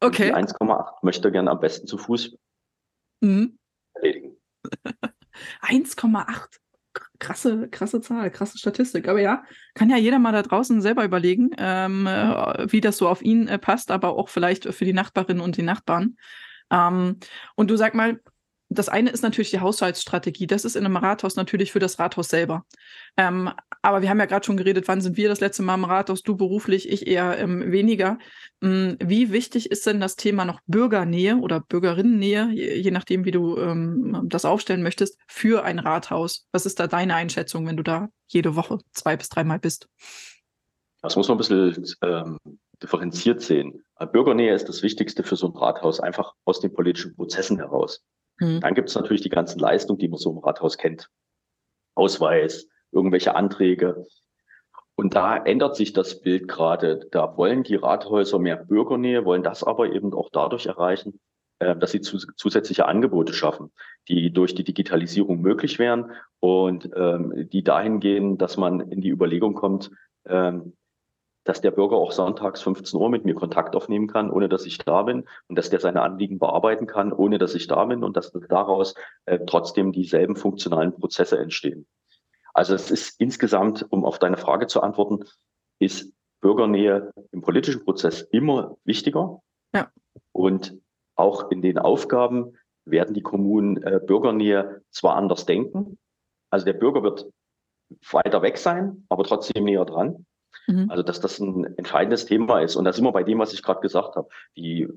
Okay. 0.00 0.32
1,8 0.32 0.98
möchte 1.02 1.28
er 1.28 1.32
gerne 1.32 1.50
am 1.50 1.60
besten 1.60 1.86
zu 1.86 1.98
Fuß 1.98 2.36
mhm. 3.20 3.58
erledigen. 3.94 4.36
1,8. 5.62 6.59
Krasse, 7.20 7.68
krasse 7.68 8.00
Zahl, 8.00 8.30
krasse 8.30 8.58
Statistik. 8.58 9.06
Aber 9.06 9.20
ja, 9.20 9.44
kann 9.74 9.90
ja 9.90 9.96
jeder 9.96 10.18
mal 10.18 10.32
da 10.32 10.42
draußen 10.42 10.82
selber 10.82 11.04
überlegen, 11.04 11.50
ähm, 11.58 12.06
äh, 12.06 12.72
wie 12.72 12.80
das 12.80 12.96
so 12.96 13.08
auf 13.08 13.22
ihn 13.22 13.46
äh, 13.46 13.58
passt, 13.58 13.92
aber 13.92 14.16
auch 14.16 14.28
vielleicht 14.28 14.64
für 14.74 14.84
die 14.84 14.92
Nachbarinnen 14.92 15.42
und 15.42 15.56
die 15.56 15.62
Nachbarn. 15.62 16.16
Ähm, 16.70 17.18
und 17.54 17.70
du 17.70 17.76
sag 17.76 17.94
mal, 17.94 18.20
das 18.72 18.88
eine 18.88 19.10
ist 19.10 19.22
natürlich 19.22 19.50
die 19.50 19.58
Haushaltsstrategie. 19.58 20.46
Das 20.46 20.64
ist 20.64 20.76
in 20.76 20.84
einem 20.84 20.96
Rathaus 20.96 21.34
natürlich 21.34 21.72
für 21.72 21.80
das 21.80 21.98
Rathaus 21.98 22.28
selber. 22.28 22.64
Ähm, 23.16 23.50
aber 23.82 24.00
wir 24.00 24.08
haben 24.08 24.20
ja 24.20 24.26
gerade 24.26 24.46
schon 24.46 24.56
geredet, 24.56 24.86
wann 24.86 25.00
sind 25.00 25.16
wir 25.16 25.28
das 25.28 25.40
letzte 25.40 25.64
Mal 25.64 25.74
im 25.74 25.84
Rathaus? 25.84 26.22
Du 26.22 26.36
beruflich, 26.36 26.88
ich 26.88 27.08
eher 27.08 27.36
ähm, 27.38 27.72
weniger. 27.72 28.18
Ähm, 28.62 28.96
wie 29.02 29.32
wichtig 29.32 29.72
ist 29.72 29.86
denn 29.86 29.98
das 29.98 30.14
Thema 30.14 30.44
noch 30.44 30.60
Bürgernähe 30.68 31.36
oder 31.38 31.60
Bürgerinnennähe, 31.60 32.48
je, 32.52 32.76
je 32.76 32.90
nachdem, 32.92 33.24
wie 33.24 33.32
du 33.32 33.58
ähm, 33.58 34.22
das 34.26 34.44
aufstellen 34.44 34.84
möchtest, 34.84 35.18
für 35.26 35.64
ein 35.64 35.80
Rathaus? 35.80 36.46
Was 36.52 36.64
ist 36.64 36.78
da 36.78 36.86
deine 36.86 37.16
Einschätzung, 37.16 37.66
wenn 37.66 37.76
du 37.76 37.82
da 37.82 38.08
jede 38.28 38.54
Woche 38.54 38.78
zwei 38.92 39.16
bis 39.16 39.30
dreimal 39.30 39.58
bist? 39.58 39.88
Das 41.02 41.16
muss 41.16 41.26
man 41.26 41.38
ein 41.38 41.38
bisschen 41.38 41.84
ähm, 42.02 42.38
differenziert 42.80 43.40
sehen. 43.40 43.82
Bürgernähe 44.12 44.54
ist 44.54 44.68
das 44.68 44.82
Wichtigste 44.82 45.24
für 45.24 45.34
so 45.34 45.48
ein 45.48 45.56
Rathaus, 45.56 45.98
einfach 45.98 46.34
aus 46.44 46.60
den 46.60 46.72
politischen 46.72 47.16
Prozessen 47.16 47.58
heraus. 47.58 48.04
Mhm. 48.40 48.60
Dann 48.60 48.74
gibt 48.74 48.88
es 48.88 48.94
natürlich 48.94 49.22
die 49.22 49.28
ganzen 49.28 49.60
Leistungen, 49.60 49.98
die 49.98 50.08
man 50.08 50.18
so 50.18 50.30
im 50.30 50.38
Rathaus 50.38 50.76
kennt. 50.76 51.08
Ausweis, 51.94 52.68
irgendwelche 52.90 53.36
Anträge. 53.36 54.06
Und 54.96 55.14
da 55.14 55.36
ändert 55.36 55.76
sich 55.76 55.92
das 55.92 56.20
Bild 56.20 56.48
gerade. 56.48 57.06
Da 57.10 57.36
wollen 57.36 57.62
die 57.62 57.76
Rathäuser 57.76 58.38
mehr 58.38 58.56
Bürgernähe, 58.56 59.24
wollen 59.24 59.42
das 59.42 59.62
aber 59.62 59.92
eben 59.92 60.12
auch 60.12 60.30
dadurch 60.30 60.66
erreichen, 60.66 61.20
äh, 61.58 61.76
dass 61.76 61.92
sie 61.92 62.00
zusätzliche 62.00 62.86
Angebote 62.86 63.32
schaffen, 63.32 63.70
die 64.08 64.32
durch 64.32 64.54
die 64.54 64.64
Digitalisierung 64.64 65.40
möglich 65.40 65.78
wären 65.78 66.12
und 66.40 66.90
ähm, 66.94 67.48
die 67.50 67.62
dahin 67.62 68.00
gehen, 68.00 68.38
dass 68.38 68.56
man 68.56 68.80
in 68.80 69.00
die 69.00 69.10
Überlegung 69.10 69.54
kommt, 69.54 69.90
ähm, 70.26 70.74
dass 71.50 71.60
der 71.60 71.72
Bürger 71.72 71.96
auch 71.96 72.12
sonntags 72.12 72.62
15 72.62 73.00
Uhr 73.00 73.10
mit 73.10 73.24
mir 73.24 73.34
Kontakt 73.34 73.74
aufnehmen 73.74 74.06
kann, 74.06 74.30
ohne 74.30 74.48
dass 74.48 74.66
ich 74.66 74.78
da 74.78 75.02
bin 75.02 75.24
und 75.48 75.58
dass 75.58 75.68
der 75.68 75.80
seine 75.80 76.02
Anliegen 76.02 76.38
bearbeiten 76.38 76.86
kann, 76.86 77.12
ohne 77.12 77.38
dass 77.38 77.56
ich 77.56 77.66
da 77.66 77.84
bin 77.86 78.04
und 78.04 78.16
dass 78.16 78.30
daraus 78.48 78.94
äh, 79.24 79.40
trotzdem 79.46 79.90
dieselben 79.90 80.36
funktionalen 80.36 80.94
Prozesse 80.94 81.40
entstehen. 81.40 81.88
Also 82.54 82.72
es 82.72 82.92
ist 82.92 83.20
insgesamt, 83.20 83.84
um 83.90 84.04
auf 84.04 84.20
deine 84.20 84.36
Frage 84.36 84.68
zu 84.68 84.80
antworten, 84.80 85.24
ist 85.80 86.12
Bürgernähe 86.40 87.12
im 87.32 87.42
politischen 87.42 87.84
Prozess 87.84 88.20
immer 88.20 88.76
wichtiger. 88.84 89.42
Ja. 89.74 89.90
Und 90.30 90.78
auch 91.16 91.50
in 91.50 91.62
den 91.62 91.78
Aufgaben 91.78 92.56
werden 92.84 93.12
die 93.12 93.22
Kommunen 93.22 93.82
äh, 93.82 93.98
Bürgernähe 93.98 94.82
zwar 94.92 95.16
anders 95.16 95.46
denken. 95.46 95.98
Also 96.50 96.64
der 96.64 96.74
Bürger 96.74 97.02
wird 97.02 97.26
weiter 98.12 98.40
weg 98.40 98.56
sein, 98.56 99.04
aber 99.08 99.24
trotzdem 99.24 99.64
näher 99.64 99.84
dran. 99.84 100.26
Mhm. 100.66 100.90
Also, 100.90 101.02
dass 101.02 101.20
das 101.20 101.38
ein 101.38 101.64
entscheidendes 101.76 102.26
Thema 102.26 102.60
ist. 102.60 102.76
Und 102.76 102.84
da 102.84 102.92
sind 102.92 103.04
wir 103.04 103.12
bei 103.12 103.22
dem, 103.22 103.38
was 103.38 103.52
ich 103.52 103.62
gerade 103.62 103.80
gesagt 103.80 104.16
habe. 104.16 104.28
Die 104.56 104.88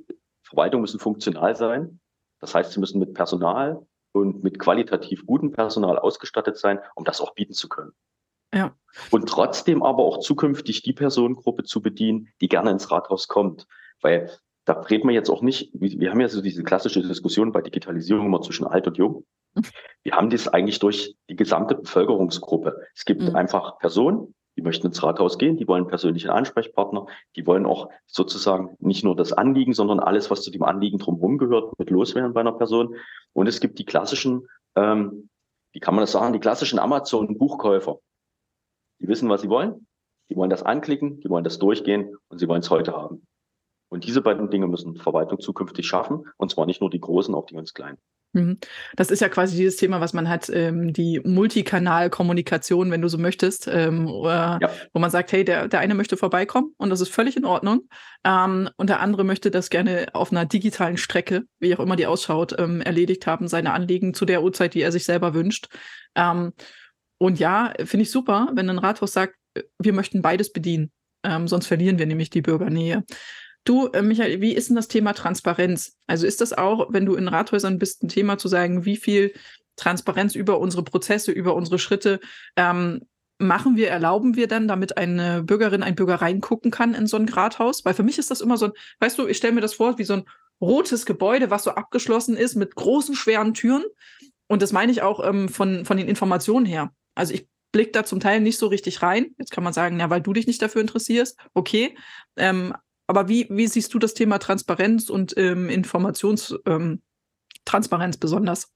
Verwaltungen 0.43 0.81
müssen 0.81 0.99
funktional 0.99 1.55
sein. 1.55 1.99
Das 2.39 2.53
heißt, 2.53 2.73
sie 2.73 2.79
müssen 2.79 2.99
mit 2.99 3.13
Personal 3.13 3.85
und 4.11 4.43
mit 4.43 4.59
qualitativ 4.59 5.25
gutem 5.25 5.51
Personal 5.51 5.97
ausgestattet 5.97 6.57
sein, 6.57 6.79
um 6.95 7.05
das 7.05 7.21
auch 7.21 7.33
bieten 7.33 7.53
zu 7.53 7.69
können. 7.69 7.93
Ja. 8.53 8.75
Und 9.09 9.27
trotzdem 9.27 9.81
aber 9.81 10.03
auch 10.03 10.19
zukünftig 10.19 10.83
die 10.83 10.93
Personengruppe 10.93 11.63
zu 11.63 11.81
bedienen, 11.81 12.27
die 12.39 12.47
gerne 12.47 12.69
ins 12.71 12.91
Rathaus 12.91 13.27
kommt. 13.27 13.65
Weil 14.01 14.29
da 14.65 14.73
reden 14.73 15.07
wir 15.07 15.15
jetzt 15.15 15.29
auch 15.29 15.41
nicht, 15.41 15.71
wir 15.73 16.11
haben 16.11 16.21
ja 16.21 16.29
so 16.29 16.41
diese 16.41 16.63
klassische 16.63 17.01
Diskussion 17.01 17.51
bei 17.51 17.61
Digitalisierung 17.61 18.27
immer 18.27 18.41
zwischen 18.41 18.67
alt 18.67 18.87
und 18.87 18.97
jung. 18.97 19.25
Wir 20.03 20.13
haben 20.13 20.29
das 20.29 20.47
eigentlich 20.47 20.79
durch 20.79 21.15
die 21.29 21.35
gesamte 21.35 21.75
Bevölkerungsgruppe. 21.75 22.79
Es 22.95 23.05
gibt 23.05 23.21
mhm. 23.21 23.35
einfach 23.35 23.77
Personen, 23.79 24.33
die 24.55 24.61
möchten 24.61 24.87
ins 24.87 25.01
Rathaus 25.01 25.37
gehen, 25.37 25.57
die 25.57 25.67
wollen 25.67 25.87
persönlichen 25.87 26.29
Ansprechpartner, 26.29 27.07
die 27.35 27.45
wollen 27.47 27.65
auch 27.65 27.89
sozusagen 28.05 28.75
nicht 28.79 29.03
nur 29.03 29.15
das 29.15 29.33
Anliegen, 29.33 29.73
sondern 29.73 29.99
alles, 29.99 30.29
was 30.29 30.43
zu 30.43 30.51
dem 30.51 30.63
Anliegen 30.63 30.99
drumherum 30.99 31.37
gehört, 31.37 31.77
mit 31.79 31.89
loswerden 31.89 32.33
bei 32.33 32.41
einer 32.41 32.53
Person. 32.53 32.95
Und 33.33 33.47
es 33.47 33.59
gibt 33.59 33.79
die 33.79 33.85
klassischen, 33.85 34.47
ähm, 34.75 35.29
wie 35.71 35.79
kann 35.79 35.95
man 35.95 36.03
das 36.03 36.11
sagen, 36.11 36.33
die 36.33 36.39
klassischen 36.39 36.79
Amazon-Buchkäufer. 36.79 37.99
Die 38.99 39.07
wissen, 39.07 39.29
was 39.29 39.41
sie 39.41 39.49
wollen, 39.49 39.87
die 40.29 40.35
wollen 40.35 40.49
das 40.49 40.63
anklicken, 40.63 41.19
die 41.19 41.29
wollen 41.29 41.43
das 41.43 41.59
durchgehen 41.59 42.15
und 42.27 42.37
sie 42.37 42.47
wollen 42.47 42.61
es 42.61 42.69
heute 42.69 42.93
haben. 42.93 43.25
Und 43.89 44.05
diese 44.05 44.21
beiden 44.21 44.49
Dinge 44.49 44.67
müssen 44.67 44.95
Verwaltung 44.95 45.39
zukünftig 45.39 45.85
schaffen, 45.85 46.25
und 46.37 46.51
zwar 46.51 46.65
nicht 46.65 46.81
nur 46.81 46.89
die 46.89 46.99
großen, 46.99 47.35
auch 47.35 47.45
die 47.45 47.55
ganz 47.55 47.73
kleinen. 47.73 47.99
Mhm. 48.33 48.57
Das 48.95 49.11
ist 49.11 49.19
ja 49.19 49.29
quasi 49.29 49.55
dieses 49.55 49.75
Thema, 49.77 50.01
was 50.01 50.13
man 50.13 50.27
hat, 50.27 50.49
ähm, 50.49 50.91
die 50.91 51.21
Multikanal-Kommunikation, 51.23 52.89
wenn 52.89 53.01
du 53.01 53.07
so 53.07 53.19
möchtest, 53.19 53.67
ähm, 53.67 54.07
oder, 54.07 54.59
ja. 54.61 54.69
wo 54.91 54.99
man 54.99 55.11
sagt, 55.11 55.31
hey, 55.31 55.45
der, 55.45 55.67
der 55.67 55.79
eine 55.79 55.93
möchte 55.93 56.17
vorbeikommen 56.17 56.73
und 56.77 56.89
das 56.89 56.99
ist 56.99 57.13
völlig 57.13 57.37
in 57.37 57.45
Ordnung. 57.45 57.87
Ähm, 58.23 58.69
und 58.75 58.89
der 58.89 59.01
andere 59.01 59.23
möchte 59.23 59.51
das 59.51 59.69
gerne 59.69 60.07
auf 60.13 60.31
einer 60.31 60.45
digitalen 60.45 60.97
Strecke, 60.97 61.43
wie 61.59 61.75
auch 61.75 61.79
immer 61.79 61.95
die 61.95 62.07
ausschaut, 62.07 62.55
ähm, 62.57 62.81
erledigt 62.81 63.27
haben, 63.27 63.47
seine 63.47 63.71
Anliegen 63.71 64.15
zu 64.15 64.25
der 64.25 64.43
Uhrzeit, 64.43 64.73
die 64.73 64.81
er 64.81 64.91
sich 64.91 65.05
selber 65.05 65.35
wünscht. 65.35 65.67
Ähm, 66.15 66.53
und 67.19 67.39
ja, 67.39 67.73
finde 67.85 68.03
ich 68.03 68.11
super, 68.11 68.49
wenn 68.53 68.69
ein 68.69 68.79
Rathaus 68.79 69.13
sagt, 69.13 69.35
wir 69.77 69.93
möchten 69.93 70.23
beides 70.23 70.51
bedienen. 70.51 70.91
Ähm, 71.23 71.47
sonst 71.47 71.67
verlieren 71.67 71.99
wir 71.99 72.05
nämlich 72.05 72.29
die 72.29 72.41
Bürgernähe. 72.41 73.03
Du, 73.63 73.87
äh, 73.87 74.01
Michael, 74.01 74.41
wie 74.41 74.53
ist 74.53 74.69
denn 74.69 74.75
das 74.75 74.87
Thema 74.87 75.13
Transparenz? 75.13 75.97
Also 76.07 76.27
ist 76.27 76.41
das 76.41 76.53
auch, 76.53 76.87
wenn 76.89 77.05
du 77.05 77.15
in 77.15 77.27
Rathäusern 77.27 77.79
bist, 77.79 78.03
ein 78.03 78.09
Thema 78.09 78.37
zu 78.37 78.47
sagen, 78.47 78.85
wie 78.85 78.97
viel 78.97 79.33
Transparenz 79.75 80.35
über 80.35 80.59
unsere 80.59 80.83
Prozesse, 80.83 81.31
über 81.31 81.55
unsere 81.55 81.79
Schritte 81.79 82.19
ähm, 82.55 83.07
machen 83.39 83.75
wir, 83.75 83.89
erlauben 83.89 84.35
wir 84.35 84.47
dann, 84.47 84.67
damit 84.67 84.97
eine 84.97 85.43
Bürgerin, 85.43 85.83
ein 85.83 85.95
Bürger 85.95 86.15
reingucken 86.15 86.71
kann 86.71 86.93
in 86.93 87.07
so 87.07 87.17
ein 87.17 87.27
Rathaus? 87.29 87.85
Weil 87.85 87.93
für 87.93 88.03
mich 88.03 88.17
ist 88.17 88.31
das 88.31 88.41
immer 88.41 88.57
so 88.57 88.65
ein, 88.65 88.71
weißt 88.99 89.17
du, 89.17 89.27
ich 89.27 89.37
stelle 89.37 89.53
mir 89.53 89.61
das 89.61 89.75
vor 89.75 89.97
wie 89.97 90.03
so 90.03 90.13
ein 90.13 90.25
rotes 90.61 91.05
Gebäude, 91.05 91.49
was 91.49 91.63
so 91.63 91.71
abgeschlossen 91.71 92.37
ist 92.37 92.55
mit 92.55 92.75
großen, 92.75 93.15
schweren 93.15 93.53
Türen. 93.53 93.83
Und 94.47 94.61
das 94.61 94.71
meine 94.71 94.91
ich 94.91 95.01
auch 95.01 95.25
ähm, 95.25 95.49
von, 95.49 95.85
von 95.85 95.97
den 95.97 96.07
Informationen 96.07 96.65
her. 96.65 96.91
Also 97.15 97.33
ich 97.33 97.47
blicke 97.71 97.91
da 97.91 98.03
zum 98.05 98.19
Teil 98.19 98.39
nicht 98.39 98.57
so 98.57 98.67
richtig 98.67 99.01
rein. 99.01 99.33
Jetzt 99.37 99.51
kann 99.51 99.63
man 99.63 99.73
sagen, 99.73 99.99
ja, 99.99 100.09
weil 100.09 100.21
du 100.21 100.33
dich 100.33 100.47
nicht 100.47 100.61
dafür 100.61 100.81
interessierst, 100.81 101.37
okay. 101.53 101.97
Ähm, 102.37 102.73
aber 103.07 103.27
wie, 103.27 103.47
wie 103.49 103.67
siehst 103.67 103.93
du 103.93 103.99
das 103.99 104.13
Thema 104.13 104.39
Transparenz 104.39 105.09
und 105.09 105.33
ähm, 105.37 105.69
Informationstransparenz 105.69 108.15
ähm, 108.15 108.19
besonders? 108.19 108.73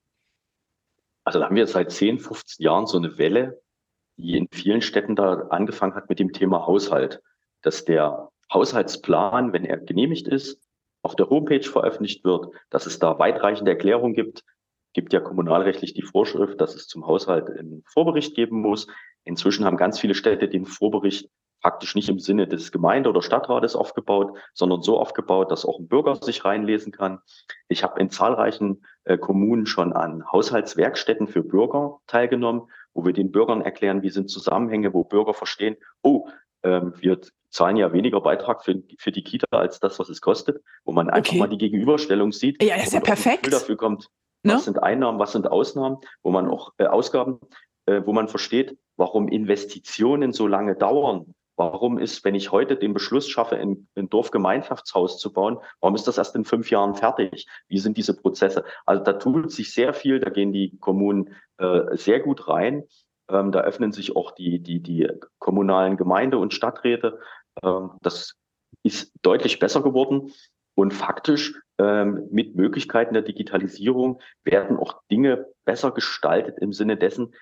Also 1.24 1.39
da 1.39 1.46
haben 1.46 1.55
wir 1.55 1.67
seit 1.67 1.91
10, 1.91 2.19
15 2.19 2.63
Jahren 2.63 2.88
so 2.88 2.98
eine 2.98 3.17
Welle, 3.17 3.62
die 4.17 4.38
in 4.38 4.48
vielen 4.51 4.81
Städten 4.81 5.15
da 5.15 5.48
angefangen 5.50 5.96
hat 5.96 6.10
mit 6.10 6.19
dem 6.19 6.34
Thema 6.34 6.65
Haushalt, 6.65 7.22
dass 7.62 7.86
der 7.86 8.29
Haushaltsplan, 8.51 9.53
wenn 9.53 9.65
er 9.65 9.77
genehmigt 9.77 10.27
ist, 10.27 10.62
auf 11.01 11.15
der 11.15 11.29
Homepage 11.29 11.63
veröffentlicht 11.63 12.24
wird, 12.24 12.48
dass 12.69 12.86
es 12.86 13.00
da 13.00 13.19
weitreichende 13.19 13.72
Erklärungen 13.72 14.13
gibt, 14.13 14.43
gibt 14.93 15.13
ja 15.13 15.19
kommunalrechtlich 15.19 15.93
die 15.93 16.01
Vorschrift, 16.01 16.60
dass 16.60 16.75
es 16.75 16.88
zum 16.88 17.05
Haushalt 17.05 17.50
einen 17.50 17.84
Vorbericht 17.86 18.36
geben 18.36 18.62
muss. 18.62 18.88
Inzwischen 19.24 19.65
haben 19.65 19.77
ganz 19.77 20.00
viele 20.00 20.15
Städte 20.15 20.48
den 20.48 20.65
Vorbericht 20.65 21.29
praktisch 21.62 21.96
nicht 21.96 22.10
im 22.10 22.20
Sinne 22.20 22.48
des 22.48 22.72
Gemeinde- 22.72 23.10
oder 23.10 23.22
Stadtrates 23.22 23.76
aufgebaut, 23.76 24.38
sondern 24.54 24.82
so 24.82 25.00
aufgebaut, 25.00 25.52
dass 25.52 25.66
auch 25.66 25.80
ein 25.80 25.88
Bürger 25.88 26.16
sich 26.16 26.46
reinlesen 26.46 26.92
kann. 26.92 27.20
Ich 27.68 27.84
habe 27.84 28.00
in 28.00 28.10
zahlreichen 28.10 28.86
äh, 29.06 29.18
Kommunen 29.18 29.66
schon 29.66 29.94
an 29.94 30.24
Haushaltswerkstätten 30.32 31.28
für 31.28 31.44
Bürger 31.44 32.00
teilgenommen, 32.08 32.70
wo 32.94 33.06
wir 33.06 33.14
den 33.14 33.32
Bürgern 33.32 33.62
erklären, 33.62 34.02
wie 34.02 34.10
sind 34.10 34.30
Zusammenhänge, 34.30 34.94
wo 34.94 35.04
Bürger 35.04 35.34
verstehen, 35.34 35.78
oh, 36.04 36.28
ähm, 36.64 36.94
wir 36.98 37.20
zahlen 37.50 37.78
ja 37.78 37.94
weniger 37.94 38.22
Beitrag 38.22 38.64
für, 38.64 38.82
für 38.98 39.12
die 39.12 39.24
Kita 39.24 39.48
als 39.52 39.80
das, 39.80 40.00
was 40.00 40.10
es 40.10 40.22
kostet, 40.22 40.62
wo 40.86 40.92
man 40.92 41.10
einfach 41.10 41.32
okay. 41.32 41.40
mal 41.40 41.50
die 41.50 41.58
Gegenüberstellung 41.58 42.32
sieht. 42.32 42.62
Ja, 42.62 42.76
ist 42.76 42.94
ja 42.94 43.00
perfekt. 43.00 43.52
dafür 43.52 43.78
kommt, 43.78 44.10
was 44.44 44.54
ne? 44.54 44.60
sind 44.60 44.84
Einnahmen, 44.84 45.20
was 45.20 45.32
sind 45.32 45.48
Ausnahmen, 45.48 45.98
wo 46.24 46.32
man 46.32 46.48
auch 46.48 46.74
äh, 46.78 46.86
Ausgaben, 46.86 47.40
äh, 47.86 48.02
wo 48.06 48.14
man 48.14 48.28
versteht, 48.28 48.78
warum 48.96 49.28
Investitionen 49.28 50.34
so 50.34 50.48
lange 50.48 50.76
dauern 50.76 51.34
Warum 51.58 51.98
ist, 51.98 52.24
wenn 52.24 52.36
ich 52.36 52.52
heute 52.52 52.78
den 52.78 52.94
Beschluss 52.94 53.28
schaffe, 53.28 53.58
ein, 53.58 53.88
ein 53.96 54.10
Dorfgemeinschaftshaus 54.10 55.20
zu 55.20 55.34
bauen, 55.34 55.58
warum 55.82 55.96
ist 55.96 56.08
das 56.08 56.20
erst 56.20 56.36
in 56.36 56.46
fünf 56.46 56.70
Jahren 56.70 56.94
fertig? 56.94 57.48
Wie 57.68 57.80
sind 57.80 57.98
diese 57.98 58.16
Prozesse? 58.16 58.64
Also 58.86 59.04
da 59.04 59.14
tut 59.14 59.52
sich 59.52 59.74
sehr 59.74 59.94
viel, 59.94 60.20
da 60.20 60.30
gehen 60.30 60.54
die 60.54 60.78
Kommunen 60.80 61.34
äh, 61.58 61.98
sehr 61.98 62.20
gut 62.20 62.48
rein. 62.48 62.84
Ähm, 63.30 63.52
da 63.52 63.62
öffnen 63.62 63.92
sich 63.92 64.16
auch 64.16 64.32
die, 64.32 64.60
die, 64.60 64.82
die 64.82 65.10
kommunalen 65.40 65.98
Gemeinde- 65.98 66.38
und 66.38 66.54
Stadträte. 66.54 67.20
Ähm, 67.64 67.92
das 68.02 68.36
ist 68.84 69.12
deutlich 69.24 69.58
besser 69.58 69.82
geworden. 69.82 70.32
Und 70.76 70.94
faktisch 70.94 71.60
ähm, 71.80 72.28
mit 72.30 72.56
Möglichkeiten 72.56 73.16
der 73.16 73.24
Digitalisierung 73.24 74.22
werden 74.44 74.78
auch 74.78 75.02
Dinge 75.10 75.48
besser 75.66 75.90
gestaltet 75.90 76.60
im 76.60 76.72
Sinne 76.72 76.98
dessen, 76.98 77.34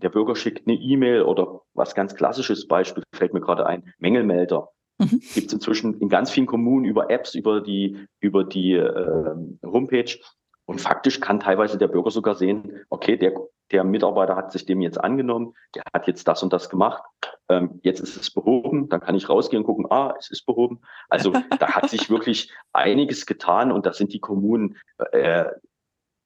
der 0.00 0.10
Bürger 0.10 0.36
schickt 0.36 0.66
eine 0.66 0.76
E-Mail 0.76 1.22
oder 1.22 1.62
was 1.74 1.94
ganz 1.94 2.14
klassisches 2.14 2.66
Beispiel 2.66 3.02
fällt 3.14 3.34
mir 3.34 3.40
gerade 3.40 3.66
ein, 3.66 3.92
Mängelmelder. 3.98 4.70
Mhm. 4.98 5.20
Gibt 5.34 5.46
es 5.48 5.52
inzwischen 5.52 6.00
in 6.00 6.08
ganz 6.08 6.30
vielen 6.30 6.46
Kommunen 6.46 6.84
über 6.84 7.10
Apps, 7.10 7.34
über 7.34 7.60
die, 7.60 8.06
über 8.20 8.44
die 8.44 8.72
äh, 8.72 9.34
Homepage. 9.64 10.18
Und 10.66 10.82
faktisch 10.82 11.20
kann 11.20 11.40
teilweise 11.40 11.78
der 11.78 11.88
Bürger 11.88 12.10
sogar 12.10 12.34
sehen, 12.34 12.84
okay, 12.90 13.16
der, 13.16 13.32
der 13.70 13.84
Mitarbeiter 13.84 14.36
hat 14.36 14.52
sich 14.52 14.66
dem 14.66 14.82
jetzt 14.82 15.02
angenommen, 15.02 15.54
der 15.74 15.82
hat 15.94 16.06
jetzt 16.06 16.28
das 16.28 16.42
und 16.42 16.52
das 16.52 16.68
gemacht, 16.68 17.02
ähm, 17.48 17.80
jetzt 17.82 18.00
ist 18.00 18.16
es 18.16 18.30
behoben, 18.30 18.90
dann 18.90 19.00
kann 19.00 19.14
ich 19.14 19.30
rausgehen 19.30 19.62
und 19.62 19.66
gucken, 19.66 19.86
ah, 19.90 20.14
es 20.18 20.30
ist 20.30 20.44
behoben. 20.44 20.80
Also 21.08 21.32
da 21.58 21.74
hat 21.74 21.88
sich 21.88 22.10
wirklich 22.10 22.52
einiges 22.74 23.24
getan 23.24 23.72
und 23.72 23.86
da 23.86 23.94
sind 23.94 24.12
die 24.12 24.20
Kommunen 24.20 24.76
äh, 25.12 25.46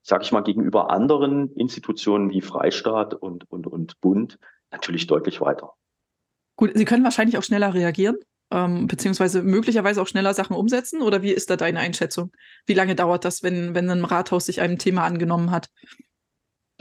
sage 0.02 0.24
ich 0.24 0.32
mal, 0.32 0.42
gegenüber 0.42 0.90
anderen 0.90 1.54
Institutionen 1.54 2.30
wie 2.30 2.40
Freistaat 2.40 3.14
und, 3.14 3.50
und, 3.50 3.66
und 3.66 4.00
Bund 4.00 4.38
natürlich 4.70 5.06
deutlich 5.06 5.40
weiter. 5.40 5.74
Gut, 6.56 6.72
Sie 6.74 6.84
können 6.84 7.04
wahrscheinlich 7.04 7.38
auch 7.38 7.42
schneller 7.42 7.72
reagieren, 7.72 8.16
ähm, 8.50 8.86
beziehungsweise 8.86 9.42
möglicherweise 9.42 10.02
auch 10.02 10.06
schneller 10.06 10.34
Sachen 10.34 10.56
umsetzen. 10.56 11.02
Oder 11.02 11.22
wie 11.22 11.30
ist 11.30 11.50
da 11.50 11.56
deine 11.56 11.80
Einschätzung? 11.80 12.32
Wie 12.66 12.74
lange 12.74 12.94
dauert 12.94 13.24
das, 13.24 13.42
wenn, 13.42 13.74
wenn 13.74 13.88
ein 13.88 14.04
Rathaus 14.04 14.46
sich 14.46 14.60
einem 14.60 14.78
Thema 14.78 15.04
angenommen 15.04 15.50
hat? 15.50 15.68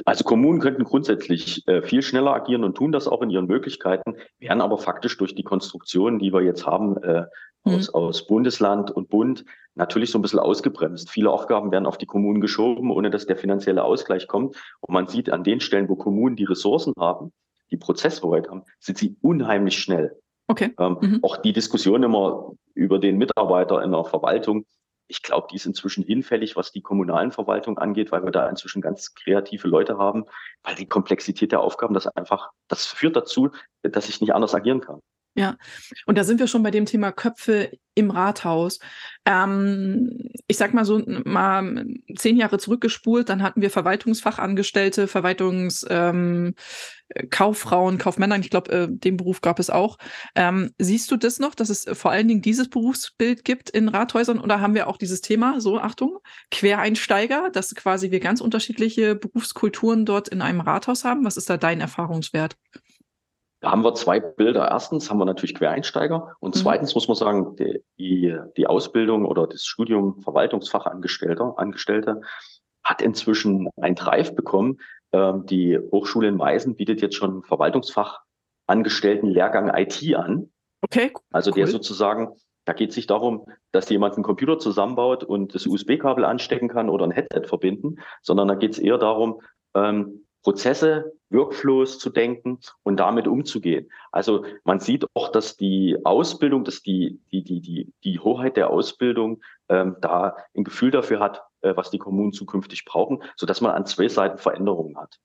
Also 0.05 0.23
Kommunen 0.23 0.59
könnten 0.59 0.83
grundsätzlich 0.83 1.67
äh, 1.67 1.81
viel 1.83 2.01
schneller 2.01 2.33
agieren 2.33 2.63
und 2.63 2.75
tun 2.75 2.91
das 2.91 3.07
auch 3.07 3.21
in 3.21 3.29
ihren 3.29 3.45
Möglichkeiten, 3.45 4.15
werden 4.39 4.61
aber 4.61 4.77
faktisch 4.77 5.17
durch 5.17 5.35
die 5.35 5.43
Konstruktion, 5.43 6.17
die 6.17 6.33
wir 6.33 6.41
jetzt 6.41 6.65
haben, 6.65 6.97
äh, 7.03 7.25
mhm. 7.63 7.75
aus, 7.75 7.89
aus 7.89 8.27
Bundesland 8.27 8.91
und 8.91 9.09
Bund, 9.09 9.45
natürlich 9.75 10.11
so 10.11 10.19
ein 10.19 10.21
bisschen 10.21 10.39
ausgebremst. 10.39 11.09
Viele 11.09 11.31
Aufgaben 11.31 11.71
werden 11.71 11.85
auf 11.85 11.97
die 11.97 12.05
Kommunen 12.05 12.41
geschoben, 12.41 12.91
ohne 12.91 13.09
dass 13.09 13.25
der 13.25 13.37
finanzielle 13.37 13.83
Ausgleich 13.83 14.27
kommt. 14.27 14.55
Und 14.81 14.93
man 14.93 15.07
sieht 15.07 15.31
an 15.31 15.43
den 15.43 15.59
Stellen, 15.59 15.89
wo 15.89 15.95
Kommunen 15.95 16.35
die 16.35 16.45
Ressourcen 16.45 16.93
haben, 16.99 17.31
die 17.71 17.77
Prozesshoheit 17.77 18.49
haben, 18.49 18.63
sind 18.79 18.97
sie 18.97 19.17
unheimlich 19.21 19.77
schnell. 19.79 20.19
Okay. 20.47 20.73
Ähm, 20.77 20.97
mhm. 20.99 21.19
Auch 21.23 21.37
die 21.37 21.53
Diskussion 21.53 22.03
immer 22.03 22.51
über 22.73 22.99
den 22.99 23.17
Mitarbeiter 23.17 23.81
in 23.81 23.91
der 23.91 24.03
Verwaltung, 24.03 24.65
ich 25.11 25.21
glaube, 25.21 25.47
die 25.51 25.57
ist 25.57 25.65
inzwischen 25.65 26.05
hinfällig, 26.05 26.55
was 26.55 26.71
die 26.71 26.81
kommunalen 26.81 27.33
Verwaltung 27.33 27.77
angeht, 27.77 28.13
weil 28.13 28.23
wir 28.23 28.31
da 28.31 28.47
inzwischen 28.47 28.81
ganz 28.81 29.13
kreative 29.13 29.67
Leute 29.67 29.97
haben, 29.97 30.25
weil 30.63 30.75
die 30.75 30.87
Komplexität 30.87 31.51
der 31.51 31.59
Aufgaben 31.59 31.93
das 31.93 32.07
einfach, 32.07 32.51
das 32.69 32.85
führt 32.85 33.17
dazu, 33.17 33.49
dass 33.83 34.07
ich 34.07 34.21
nicht 34.21 34.33
anders 34.33 34.55
agieren 34.55 34.79
kann. 34.79 35.01
Ja, 35.33 35.55
und 36.05 36.17
da 36.17 36.25
sind 36.25 36.41
wir 36.41 36.47
schon 36.47 36.61
bei 36.61 36.71
dem 36.71 36.85
Thema 36.85 37.13
Köpfe 37.13 37.71
im 37.95 38.11
Rathaus. 38.11 38.79
Ähm, 39.25 40.29
ich 40.47 40.57
sag 40.57 40.73
mal 40.73 40.83
so 40.83 41.01
mal 41.23 41.85
zehn 42.17 42.35
Jahre 42.35 42.57
zurückgespult, 42.57 43.29
dann 43.29 43.41
hatten 43.41 43.61
wir 43.61 43.69
Verwaltungsfachangestellte, 43.69 45.07
Verwaltungskauffrauen, 45.07 47.93
ähm, 47.93 47.97
Kaufmänner, 47.97 48.39
ich 48.39 48.49
glaube, 48.49 48.71
äh, 48.71 48.87
den 48.89 49.15
Beruf 49.15 49.39
gab 49.39 49.59
es 49.59 49.69
auch. 49.69 49.97
Ähm, 50.35 50.71
siehst 50.77 51.09
du 51.11 51.15
das 51.15 51.39
noch, 51.39 51.55
dass 51.55 51.69
es 51.69 51.85
vor 51.93 52.11
allen 52.11 52.27
Dingen 52.27 52.41
dieses 52.41 52.69
Berufsbild 52.69 53.45
gibt 53.45 53.69
in 53.69 53.87
Rathäusern 53.87 54.39
oder 54.39 54.59
haben 54.59 54.73
wir 54.73 54.87
auch 54.87 54.97
dieses 54.97 55.21
Thema, 55.21 55.61
so 55.61 55.79
Achtung, 55.79 56.17
Quereinsteiger, 56.49 57.49
dass 57.51 57.73
quasi 57.73 58.11
wir 58.11 58.19
ganz 58.19 58.41
unterschiedliche 58.41 59.15
Berufskulturen 59.15 60.05
dort 60.05 60.27
in 60.27 60.41
einem 60.41 60.59
Rathaus 60.59 61.05
haben? 61.05 61.23
Was 61.23 61.37
ist 61.37 61.49
da 61.49 61.55
dein 61.55 61.79
Erfahrungswert? 61.79 62.57
Da 63.61 63.71
haben 63.71 63.83
wir 63.83 63.93
zwei 63.93 64.19
Bilder. 64.19 64.67
Erstens 64.69 65.09
haben 65.09 65.19
wir 65.19 65.25
natürlich 65.25 65.55
Quereinsteiger 65.55 66.35
und 66.39 66.55
mhm. 66.55 66.59
zweitens 66.59 66.95
muss 66.95 67.07
man 67.07 67.15
sagen, 67.15 67.55
die, 67.55 67.83
die, 67.97 68.37
die 68.57 68.67
Ausbildung 68.67 69.25
oder 69.25 69.47
das 69.47 69.63
Studium 69.65 70.19
Verwaltungsfachangestellter, 70.21 71.53
Angestellte 71.57 72.21
hat 72.83 73.03
inzwischen 73.03 73.69
ein 73.79 73.93
Drive 73.93 74.35
bekommen. 74.35 74.79
Ähm, 75.13 75.45
die 75.45 75.77
Hochschule 75.77 76.27
in 76.27 76.37
Meißen 76.37 76.75
bietet 76.75 77.01
jetzt 77.01 77.15
schon 77.15 77.43
Verwaltungsfachangestellten 77.43 79.29
Lehrgang 79.29 79.71
IT 79.75 80.15
an. 80.15 80.51
Okay. 80.81 81.13
Also 81.31 81.51
cool. 81.51 81.57
der 81.57 81.67
sozusagen, 81.67 82.29
da 82.65 82.73
geht 82.73 82.89
es 82.89 82.95
nicht 82.95 83.11
darum, 83.11 83.45
dass 83.71 83.89
jemand 83.89 84.15
einen 84.15 84.23
Computer 84.23 84.57
zusammenbaut 84.57 85.23
und 85.23 85.53
das 85.53 85.67
USB-Kabel 85.67 86.25
anstecken 86.25 86.69
kann 86.69 86.89
oder 86.89 87.05
ein 87.05 87.11
Headset 87.11 87.47
verbinden, 87.47 87.97
sondern 88.23 88.47
da 88.47 88.55
geht 88.55 88.71
es 88.71 88.79
eher 88.79 88.97
darum, 88.97 89.41
ähm, 89.75 90.25
Prozesse, 90.43 91.13
Workflows 91.29 91.99
zu 91.99 92.09
denken 92.09 92.59
und 92.83 92.97
damit 92.97 93.27
umzugehen. 93.27 93.89
Also 94.11 94.45
man 94.63 94.79
sieht 94.79 95.05
auch, 95.13 95.29
dass 95.29 95.57
die 95.57 95.97
Ausbildung, 96.03 96.63
dass 96.63 96.81
die, 96.81 97.19
die, 97.31 97.43
die, 97.43 97.61
die, 97.61 97.93
die 98.03 98.19
Hoheit 98.19 98.57
der 98.57 98.69
Ausbildung 98.69 99.41
ähm, 99.69 99.97
da 100.01 100.35
ein 100.55 100.63
Gefühl 100.63 100.91
dafür 100.91 101.19
hat, 101.19 101.43
äh, 101.61 101.75
was 101.75 101.91
die 101.91 101.99
Kommunen 101.99 102.33
zukünftig 102.33 102.85
brauchen, 102.85 103.23
so 103.35 103.45
dass 103.45 103.61
man 103.61 103.71
an 103.71 103.85
zwei 103.85 104.07
Seiten 104.07 104.37
Veränderungen 104.37 104.97
hat. 104.97 105.19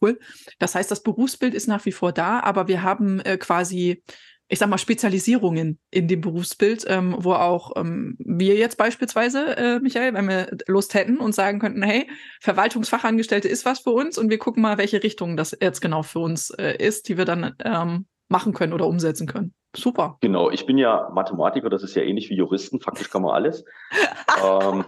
Cool. 0.00 0.18
Das 0.58 0.74
heißt, 0.74 0.90
das 0.90 1.02
Berufsbild 1.02 1.54
ist 1.54 1.66
nach 1.66 1.84
wie 1.84 1.92
vor 1.92 2.12
da, 2.12 2.40
aber 2.40 2.68
wir 2.68 2.82
haben 2.82 3.20
äh, 3.20 3.36
quasi 3.36 4.04
ich 4.48 4.58
sag 4.58 4.68
mal, 4.68 4.78
Spezialisierungen 4.78 5.78
in 5.90 6.08
dem 6.08 6.22
Berufsbild, 6.22 6.84
ähm, 6.88 7.14
wo 7.18 7.34
auch 7.34 7.72
ähm, 7.76 8.16
wir 8.18 8.56
jetzt 8.56 8.78
beispielsweise, 8.78 9.56
äh, 9.56 9.80
Michael, 9.80 10.14
wenn 10.14 10.28
wir 10.28 10.48
Lust 10.66 10.94
hätten 10.94 11.18
und 11.18 11.34
sagen 11.34 11.58
könnten, 11.58 11.82
hey, 11.82 12.08
Verwaltungsfachangestellte 12.40 13.46
ist 13.46 13.66
was 13.66 13.80
für 13.80 13.90
uns 13.90 14.16
und 14.16 14.30
wir 14.30 14.38
gucken 14.38 14.62
mal, 14.62 14.78
welche 14.78 15.02
Richtung 15.02 15.36
das 15.36 15.56
jetzt 15.60 15.80
genau 15.80 16.02
für 16.02 16.20
uns 16.20 16.50
äh, 16.50 16.76
ist, 16.78 17.08
die 17.08 17.18
wir 17.18 17.26
dann 17.26 17.54
ähm, 17.62 18.06
machen 18.28 18.54
können 18.54 18.72
oder 18.72 18.86
umsetzen 18.86 19.26
können. 19.26 19.54
Super. 19.76 20.16
Genau, 20.22 20.50
ich 20.50 20.64
bin 20.64 20.78
ja 20.78 21.10
Mathematiker, 21.12 21.68
das 21.68 21.82
ist 21.82 21.94
ja 21.94 22.02
ähnlich 22.02 22.30
wie 22.30 22.36
Juristen, 22.36 22.80
faktisch 22.80 23.10
kann 23.10 23.22
man 23.22 23.34
alles. 23.34 23.64
ähm, 24.42 24.84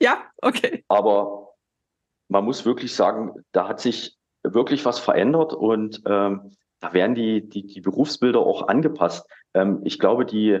ja, 0.00 0.24
okay. 0.40 0.84
Aber 0.86 1.54
man 2.28 2.44
muss 2.44 2.64
wirklich 2.64 2.94
sagen, 2.94 3.32
da 3.50 3.66
hat 3.66 3.80
sich 3.80 4.16
wirklich 4.44 4.84
was 4.84 5.00
verändert 5.00 5.54
und 5.54 6.02
ähm, 6.06 6.56
da 6.84 6.92
werden 6.92 7.14
die, 7.14 7.48
die, 7.48 7.66
die 7.66 7.80
Berufsbilder 7.80 8.40
auch 8.40 8.68
angepasst. 8.68 9.26
Ähm, 9.54 9.80
ich 9.84 9.98
glaube, 9.98 10.26
die 10.26 10.58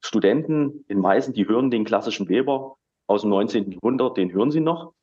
Studenten 0.00 0.84
in 0.88 0.98
Meißen, 0.98 1.34
die 1.34 1.46
hören 1.46 1.70
den 1.70 1.84
klassischen 1.84 2.28
Weber 2.28 2.76
aus 3.06 3.20
dem 3.20 3.30
19. 3.30 3.72
Jahrhundert, 3.72 4.16
den 4.16 4.32
hören 4.32 4.50
sie 4.50 4.60
noch, 4.60 4.94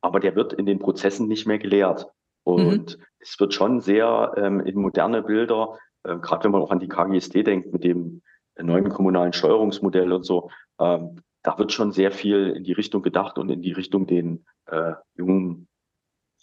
aber 0.00 0.18
der 0.18 0.34
wird 0.34 0.54
in 0.54 0.64
den 0.64 0.78
Prozessen 0.78 1.28
nicht 1.28 1.46
mehr 1.46 1.58
gelehrt. 1.58 2.06
Und 2.44 2.96
mhm. 2.96 3.04
es 3.18 3.38
wird 3.38 3.52
schon 3.52 3.82
sehr 3.82 4.32
ähm, 4.38 4.60
in 4.60 4.76
moderne 4.76 5.22
Bilder, 5.22 5.78
äh, 6.04 6.16
gerade 6.16 6.44
wenn 6.44 6.52
man 6.52 6.62
auch 6.62 6.70
an 6.70 6.80
die 6.80 6.88
KGST 6.88 7.34
denkt, 7.46 7.70
mit 7.72 7.84
dem 7.84 8.22
neuen 8.58 8.88
kommunalen 8.88 9.34
Steuerungsmodell 9.34 10.12
und 10.12 10.24
so, 10.24 10.50
ähm, 10.80 11.20
da 11.42 11.58
wird 11.58 11.72
schon 11.72 11.92
sehr 11.92 12.12
viel 12.12 12.54
in 12.56 12.64
die 12.64 12.72
Richtung 12.72 13.02
gedacht 13.02 13.36
und 13.36 13.50
in 13.50 13.60
die 13.60 13.72
Richtung 13.72 14.06
den 14.06 14.46
äh, 14.66 14.94
jungen 15.14 15.68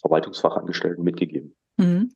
Verwaltungsfachangestellten 0.00 1.02
mitgegeben. 1.02 1.56
Mhm. 1.78 2.12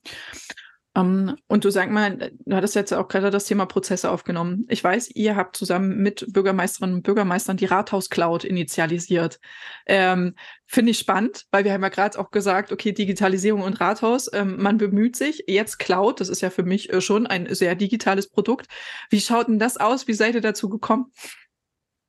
Um, 0.97 1.29
ähm, 1.29 1.37
und 1.47 1.65
du 1.65 1.71
sag 1.71 1.89
mal, 1.91 2.33
du 2.45 2.57
hattest 2.57 2.75
jetzt 2.75 2.93
auch 2.93 3.07
gerade 3.07 3.31
das 3.31 3.45
Thema 3.45 3.65
Prozesse 3.65 4.11
aufgenommen. 4.11 4.67
Ich 4.69 4.83
weiß, 4.83 5.11
ihr 5.15 5.37
habt 5.37 5.57
zusammen 5.57 5.99
mit 5.99 6.27
Bürgermeisterinnen 6.33 6.97
und 6.97 7.03
Bürgermeistern 7.03 7.57
die 7.57 7.67
Rathaus-Cloud 7.67 8.43
initialisiert. 8.43 9.39
Ähm, 9.87 10.35
Finde 10.67 10.91
ich 10.91 10.99
spannend, 10.99 11.47
weil 11.53 11.63
wir 11.65 11.73
haben 11.73 11.83
ja 11.83 11.91
gerade 11.91 12.19
auch 12.19 12.33
gesagt, 12.33 12.73
okay, 12.73 12.91
Digitalisierung 12.91 13.63
und 13.63 13.81
Rathaus, 13.81 14.29
ähm, 14.33 14.61
man 14.61 14.79
bemüht 14.79 15.15
sich. 15.15 15.45
Jetzt 15.47 15.79
Cloud, 15.79 16.21
das 16.21 16.29
ist 16.29 16.41
ja 16.41 16.51
für 16.51 16.65
mich 16.65 16.93
äh, 16.93 17.01
schon 17.01 17.27
ein 17.29 17.55
sehr 17.55 17.77
digitales 17.77 18.29
Produkt. 18.29 18.67
Wie 19.11 19.21
schaut 19.21 19.47
denn 19.47 19.61
das 19.61 19.77
aus? 19.77 20.09
Wie 20.09 20.15
seid 20.15 20.35
ihr 20.35 20.41
dazu 20.41 20.69
gekommen? 20.69 21.13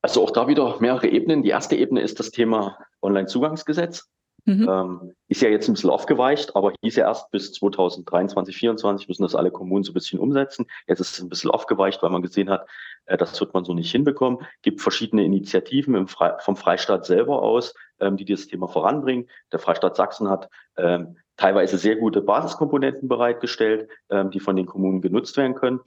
Also 0.01 0.23
auch 0.23 0.31
da 0.31 0.47
wieder 0.47 0.79
mehrere 0.79 1.07
Ebenen. 1.07 1.43
Die 1.43 1.49
erste 1.49 1.75
Ebene 1.75 2.01
ist 2.01 2.19
das 2.19 2.31
Thema 2.31 2.79
Online-Zugangsgesetz. 3.03 4.09
Mhm. 4.45 4.67
Ähm, 4.69 5.13
ist 5.27 5.41
ja 5.41 5.49
jetzt 5.49 5.67
ein 5.67 5.73
bisschen 5.73 5.89
aufgeweicht, 5.89 6.55
aber 6.55 6.73
hieß 6.81 6.95
ja 6.95 7.07
erst 7.07 7.29
bis 7.31 7.53
2023, 7.53 8.33
2024 8.55 9.07
müssen 9.07 9.21
das 9.23 9.35
alle 9.35 9.51
Kommunen 9.51 9.83
so 9.83 9.91
ein 9.91 9.93
bisschen 9.93 10.19
umsetzen. 10.19 10.65
Jetzt 10.87 10.99
ist 10.99 11.13
es 11.13 11.21
ein 11.21 11.29
bisschen 11.29 11.51
aufgeweicht, 11.51 12.01
weil 12.01 12.09
man 12.09 12.21
gesehen 12.21 12.49
hat, 12.49 12.67
äh, 13.05 13.17
das 13.17 13.39
wird 13.39 13.53
man 13.53 13.63
so 13.63 13.73
nicht 13.73 13.91
hinbekommen. 13.91 14.39
Gibt 14.61 14.81
verschiedene 14.81 15.23
Initiativen 15.23 16.07
Fre 16.07 16.37
vom 16.39 16.55
Freistaat 16.55 17.05
selber 17.05 17.41
aus, 17.43 17.75
ähm, 17.99 18.17
die 18.17 18.25
dieses 18.25 18.47
Thema 18.47 18.67
voranbringen. 18.67 19.29
Der 19.51 19.59
Freistaat 19.59 19.95
Sachsen 19.95 20.29
hat 20.29 20.49
ähm, 20.77 21.17
teilweise 21.37 21.77
sehr 21.77 21.95
gute 21.95 22.21
Basiskomponenten 22.21 23.07
bereitgestellt, 23.07 23.89
ähm, 24.09 24.31
die 24.31 24.39
von 24.39 24.55
den 24.55 24.65
Kommunen 24.65 25.01
genutzt 25.01 25.37
werden 25.37 25.55
können. 25.55 25.81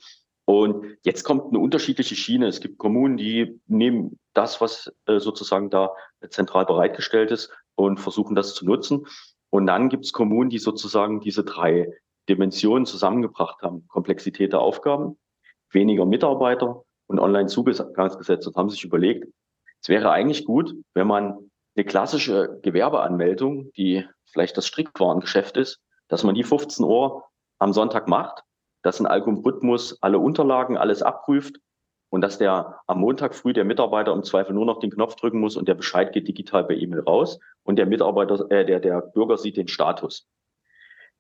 Und 0.47 0.99
jetzt 1.03 1.25
kommt 1.25 1.47
eine 1.49 1.59
unterschiedliche 1.59 2.17
Schiene. 2.17 2.49
Es 2.49 2.61
gibt 2.61 2.79
Kommunen, 2.79 3.17
die 3.17 3.61
nehmen 3.67 4.19
das, 4.35 4.61
was 4.61 4.93
äh, 5.07 5.19
sozusagen 5.19 5.71
da 5.71 5.95
zentral 6.29 6.67
bereitgestellt 6.67 7.31
ist 7.31 7.51
und 7.77 7.99
versuchen 7.99 8.35
das 8.35 8.55
zu 8.55 8.65
nutzen. 8.65 9.07
Und 9.51 9.67
dann 9.67 9.89
gibt 9.89 10.05
es 10.05 10.13
Kommunen, 10.13 10.51
die 10.51 10.59
sozusagen 10.59 11.21
diese 11.21 11.45
drei 11.45 11.93
Dimensionen 12.29 12.87
zusammengebracht 12.87 13.63
haben. 13.63 13.87
Komplexität 13.89 14.53
der 14.53 14.61
Aufgaben, 14.61 15.19
weniger 15.71 16.07
Mitarbeiter 16.07 16.83
und 17.07 17.21
Online-Zugangsgesetz 17.21 18.47
und 18.47 18.57
haben 18.57 18.71
sich 18.71 18.85
überlegt, 18.85 19.29
es 19.81 19.89
wäre 19.89 20.11
eigentlich 20.11 20.45
gut, 20.45 20.75
wenn 20.95 21.07
man 21.07 21.51
eine 21.77 21.85
klassische 21.85 22.59
Gewerbeanmeldung, 22.63 23.71
die 23.73 24.07
vielleicht 24.25 24.57
das 24.57 24.67
Strickwarengeschäft 24.67 25.57
ist, 25.57 25.81
dass 26.09 26.25
man 26.25 26.35
die 26.35 26.45
15 26.45 26.85
Uhr 26.85 27.25
am 27.59 27.73
Sonntag 27.73 28.09
macht 28.09 28.43
dass 28.85 29.01
ein 29.01 29.07
Algorithmus 29.07 29.99
alle 30.03 30.19
Unterlagen, 30.19 30.77
alles 30.77 31.03
abprüft 31.03 31.57
und 32.15 32.21
dass 32.21 32.39
der 32.39 32.81
am 32.87 33.01
Montag 33.01 33.35
früh 33.35 33.53
der 33.53 33.65
Mitarbeiter 33.65 34.13
im 34.13 34.23
Zweifel 34.23 34.55
nur 34.55 34.67
noch 34.67 34.79
den 34.79 34.93
Knopf 34.93 35.17
drücken 35.17 35.41
muss 35.41 35.57
und 35.57 35.67
der 35.67 35.75
Bescheid 35.75 36.13
geht 36.13 36.29
digital 36.29 36.63
per 36.63 36.77
E-Mail 36.77 37.01
raus 37.01 37.41
und 37.65 37.75
der 37.75 37.87
Mitarbeiter, 37.87 38.49
äh, 38.53 38.65
der, 38.65 38.79
der 38.79 39.01
Bürger 39.01 39.37
sieht 39.37 39.57
den 39.57 39.67
Status. 39.67 40.29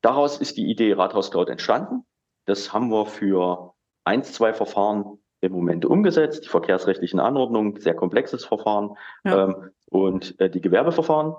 Daraus 0.03 0.41
ist 0.41 0.57
die 0.57 0.71
Idee 0.71 0.93
Rathaus 0.93 1.33
Cloud 1.33 1.49
entstanden. 1.49 2.07
Das 2.45 2.73
haben 2.73 2.93
wir 2.93 3.07
für 3.07 3.75
eins, 4.05 4.35
zwei 4.35 4.53
Verfahren 4.53 5.19
im 5.41 5.51
Moment 5.51 5.85
umgesetzt, 5.85 6.45
die 6.45 6.49
verkehrsrechtlichen 6.49 7.19
Anordnungen, 7.19 7.75
sehr 7.81 7.97
komplexes 7.97 8.45
Verfahren 8.45 8.97
ja. 9.25 9.47
ähm, 9.47 9.71
und 9.91 10.39
äh, 10.39 10.49
die 10.49 10.61
Gewerbeverfahren 10.61 11.35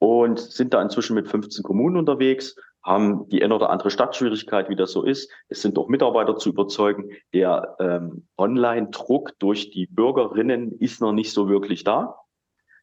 und 0.00 0.40
sind 0.40 0.74
da 0.74 0.82
inzwischen 0.82 1.14
mit 1.14 1.28
15 1.28 1.62
Kommunen 1.62 1.96
unterwegs 1.98 2.56
haben 2.84 3.28
die 3.28 3.42
eine 3.42 3.54
oder 3.54 3.70
andere 3.70 3.90
Stadtschwierigkeit, 3.90 4.68
wie 4.68 4.76
das 4.76 4.92
so 4.92 5.04
ist. 5.04 5.30
Es 5.48 5.62
sind 5.62 5.78
auch 5.78 5.88
Mitarbeiter 5.88 6.36
zu 6.36 6.48
überzeugen. 6.48 7.10
Der 7.32 7.76
ähm, 7.78 8.26
Online-Druck 8.36 9.38
durch 9.38 9.70
die 9.70 9.86
Bürgerinnen 9.86 10.72
ist 10.78 11.00
noch 11.00 11.12
nicht 11.12 11.32
so 11.32 11.48
wirklich 11.48 11.84
da, 11.84 12.18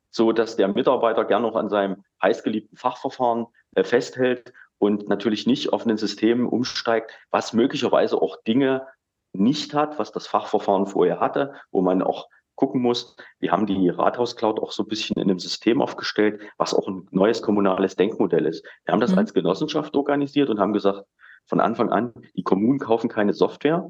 so 0.09 0.31
dass 0.31 0.55
der 0.55 0.69
Mitarbeiter 0.69 1.25
gern 1.25 1.41
noch 1.41 1.55
an 1.55 1.69
seinem 1.69 2.03
heißgeliebten 2.23 2.77
Fachverfahren 2.77 3.47
äh, 3.75 3.83
festhält 3.83 4.53
und 4.77 5.09
natürlich 5.09 5.45
nicht 5.45 5.73
auf 5.73 5.85
ein 5.85 5.97
System 5.97 6.47
umsteigt, 6.47 7.11
was 7.29 7.53
möglicherweise 7.53 8.21
auch 8.21 8.41
Dinge 8.43 8.87
nicht 9.33 9.73
hat, 9.73 9.99
was 9.99 10.11
das 10.11 10.27
Fachverfahren 10.27 10.87
vorher 10.87 11.19
hatte, 11.19 11.53
wo 11.71 11.81
man 11.81 12.01
auch 12.01 12.29
gucken 12.59 12.81
muss. 12.81 13.15
Wir 13.39 13.53
haben 13.53 13.65
die 13.65 13.87
Rathaus-Cloud 13.87 14.59
auch 14.59 14.73
so 14.73 14.83
ein 14.83 14.89
bisschen 14.89 15.15
in 15.15 15.29
einem 15.29 15.39
System 15.39 15.81
aufgestellt, 15.81 16.41
was 16.57 16.73
auch 16.73 16.89
ein 16.89 17.07
neues 17.09 17.41
kommunales 17.41 17.95
Denkmodell 17.95 18.45
ist. 18.45 18.65
Wir 18.83 18.91
haben 18.91 18.99
das 18.99 19.13
mhm. 19.13 19.19
als 19.19 19.33
Genossenschaft 19.33 19.95
organisiert 19.95 20.49
und 20.49 20.59
haben 20.59 20.73
gesagt, 20.73 21.05
von 21.45 21.61
Anfang 21.61 21.89
an, 21.89 22.13
die 22.35 22.43
Kommunen 22.43 22.79
kaufen 22.79 23.09
keine 23.09 23.33
Software, 23.33 23.89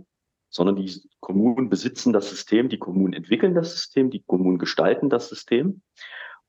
sondern 0.52 0.76
die 0.76 1.02
Kommunen 1.20 1.70
besitzen 1.70 2.14
das 2.14 2.30
System, 2.30 2.70
die 2.70 2.78
Kommunen 2.78 3.14
entwickeln 3.14 3.56
das 3.56 3.72
System, 3.72 4.12
die 4.12 4.22
Kommunen 4.22 4.60
gestalten 4.60 5.10
das 5.10 5.30
System. 5.30 5.82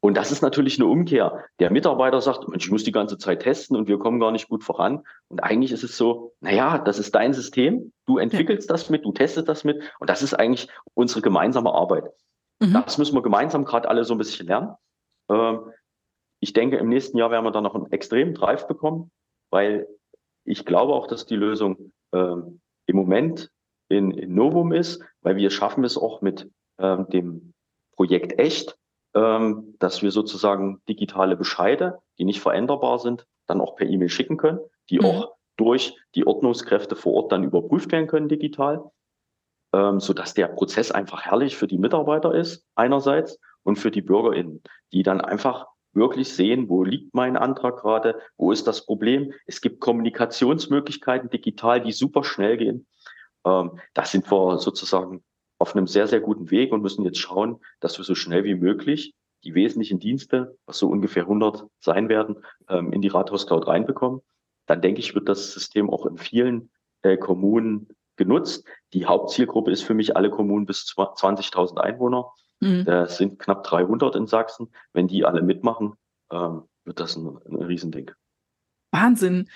Und 0.03 0.17
das 0.17 0.33
ist 0.33 0.41
natürlich 0.41 0.79
eine 0.79 0.89
Umkehr. 0.89 1.45
Der 1.59 1.71
Mitarbeiter 1.71 2.21
sagt, 2.23 2.49
Mensch, 2.49 2.65
ich 2.65 2.73
muss 2.73 2.85
die 2.85 2.93
ganze 2.93 3.19
Zeit 3.19 3.43
testen 3.43 3.77
und 3.77 3.87
wir 3.87 3.99
kommen 3.99 4.19
gar 4.19 4.33
nicht 4.33 4.49
gut 4.49 4.65
voran. 4.65 5.05
Und 5.29 5.41
eigentlich 5.41 5.73
ist 5.73 5.85
es 5.85 5.97
so, 5.97 6.33
naja, 6.41 6.79
das 6.79 6.99
ist 6.99 7.15
dein 7.15 7.35
System, 7.35 7.93
du 8.07 8.17
entwickelst 8.17 8.71
ja. 8.71 8.75
das 8.75 8.89
mit, 8.89 9.05
du 9.05 9.13
testest 9.13 9.49
das 9.49 9.63
mit 9.63 9.83
und 9.99 10.09
das 10.09 10.23
ist 10.23 10.33
eigentlich 10.33 10.69
unsere 10.95 11.21
gemeinsame 11.21 11.73
Arbeit. 11.73 12.05
Mhm. 12.61 12.73
Das 12.73 12.97
müssen 12.97 13.15
wir 13.15 13.23
gemeinsam 13.23 13.67
gerade 13.67 13.89
alle 13.89 14.05
so 14.05 14.15
ein 14.15 14.19
bisschen 14.19 14.47
lernen. 14.47 14.75
Ähm, 15.31 15.61
ich 16.41 16.55
denke, 16.55 16.79
im 16.79 16.89
nächsten 16.89 17.19
Jahr 17.19 17.31
werden 17.31 17.45
wir 17.45 17.51
dann 17.51 17.65
noch 17.65 17.75
einen 17.75 17.93
extremen 17.93 18.33
Drive 18.33 18.67
bekommen, 18.67 19.11
weil 19.51 19.87
ich 20.45 20.65
glaube 20.65 20.95
auch, 20.95 21.07
dass 21.07 21.27
die 21.27 21.37
Lösung 21.37 21.93
ähm, 22.13 22.61
im 22.87 22.97
Moment 22.97 23.51
in, 23.91 24.13
in 24.13 24.35
Novum 24.35 24.73
ist, 24.73 25.03
weil 25.21 25.37
wir 25.37 25.51
schaffen 25.51 25.85
es 25.85 25.99
auch 25.99 26.23
mit 26.23 26.51
ähm, 26.79 27.07
dem 27.11 27.53
Projekt 27.97 28.39
Echt, 28.39 28.79
ähm, 29.15 29.75
dass 29.79 30.03
wir 30.03 30.11
sozusagen 30.11 30.81
digitale 30.89 31.37
Bescheide, 31.37 31.99
die 32.19 32.25
nicht 32.25 32.41
veränderbar 32.41 32.99
sind, 32.99 33.27
dann 33.47 33.61
auch 33.61 33.77
per 33.77 33.89
E-Mail 33.89 34.09
schicken 34.09 34.37
können, 34.37 34.61
die 34.89 34.99
mhm. 34.99 35.05
auch 35.05 35.37
durch 35.57 35.97
die 36.15 36.27
Ordnungskräfte 36.27 36.97
vor 36.97 37.15
Ort 37.15 37.33
dann 37.33 37.45
überprüft 37.45 37.93
werden 37.93 38.07
können 38.07 38.29
digital, 38.29 38.91
ähm, 39.75 40.01
so 40.01 40.13
dass 40.13 40.35
der 40.35 40.49
Prozess 40.49 40.91
einfach 40.91 41.23
herrlich 41.23 41.57
für 41.57 41.67
die 41.67 41.79
Mitarbeiter 41.79 42.35
ist 42.35 42.65
einerseits 42.75 43.39
und 43.63 43.77
für 43.77 43.91
die 43.91 44.03
BürgerInnen, 44.03 44.63
die 44.93 45.03
dann 45.03 45.21
einfach 45.21 45.67
wirklich 45.93 46.33
sehen, 46.33 46.69
wo 46.69 46.85
liegt 46.85 47.15
mein 47.15 47.37
Antrag 47.37 47.79
gerade, 47.79 48.21
wo 48.37 48.53
ist 48.53 48.67
das 48.67 48.87
Problem. 48.87 49.33
Es 49.47 49.61
gibt 49.61 49.81
Kommunikationsmöglichkeiten 49.81 51.31
digital, 51.31 51.81
die 51.81 51.93
super 51.93 52.23
schnell 52.23 52.57
gehen. 52.57 52.87
Ähm, 53.45 53.79
da 53.95 54.05
sind 54.05 54.31
wir 54.31 54.59
sozusagen 54.59 55.25
auf 55.61 55.77
einem 55.77 55.87
sehr, 55.87 56.09
sehr 56.09 56.21
guten 56.21 56.51
Weg 56.51 56.73
und 56.73 56.83
müssen 56.83 57.05
jetzt 57.05 57.19
schauen, 57.19 57.61
dass 57.81 57.99
wir 57.99 58.05
so 58.05 58.15
schnell 58.15 58.45
wie 58.45 58.55
möglich 58.55 59.15
die 59.45 59.55
wesentlichen 59.55 59.99
Dienste, 59.99 60.57
was 60.67 60.79
so 60.79 60.89
ungefähr 60.89 61.25
100 61.25 61.67
sein 61.79 62.09
werden, 62.09 62.37
ähm, 62.69 62.93
in 62.93 63.03
die 63.03 63.09
Rathaus-Cloud 63.09 63.67
reinbekommen. 63.67 64.23
Dann 64.67 64.81
denke 64.81 65.01
ich, 65.01 65.15
wird 65.15 65.29
das 65.29 65.53
System 65.53 65.91
auch 65.91 66.07
in 66.07 66.17
vielen 66.17 66.71
äh, 67.03 67.17
Kommunen 67.17 67.89
genutzt. 68.17 68.67
Die 68.95 69.07
Hauptzielgruppe 69.07 69.71
ist 69.71 69.83
für 69.83 69.95
mich 69.95 70.17
alle 70.17 70.31
Kommunen 70.31 70.65
bis 70.67 70.85
20.000 70.85 71.79
Einwohner. 71.79 72.33
Mhm. 72.61 72.85
Das 72.87 73.19
sind 73.19 73.39
knapp 73.39 73.65
300 73.65 74.17
in 74.17 74.27
Sachsen. 74.27 74.73
Wenn 74.93 75.09
die 75.09 75.25
alle 75.25 75.43
mitmachen, 75.43 75.95
ähm, 76.31 76.63
wird 76.85 77.01
das 77.01 77.17
ein, 77.17 77.39
ein 77.47 77.63
Riesending. 77.63 78.11
Wahnsinn. 78.93 79.49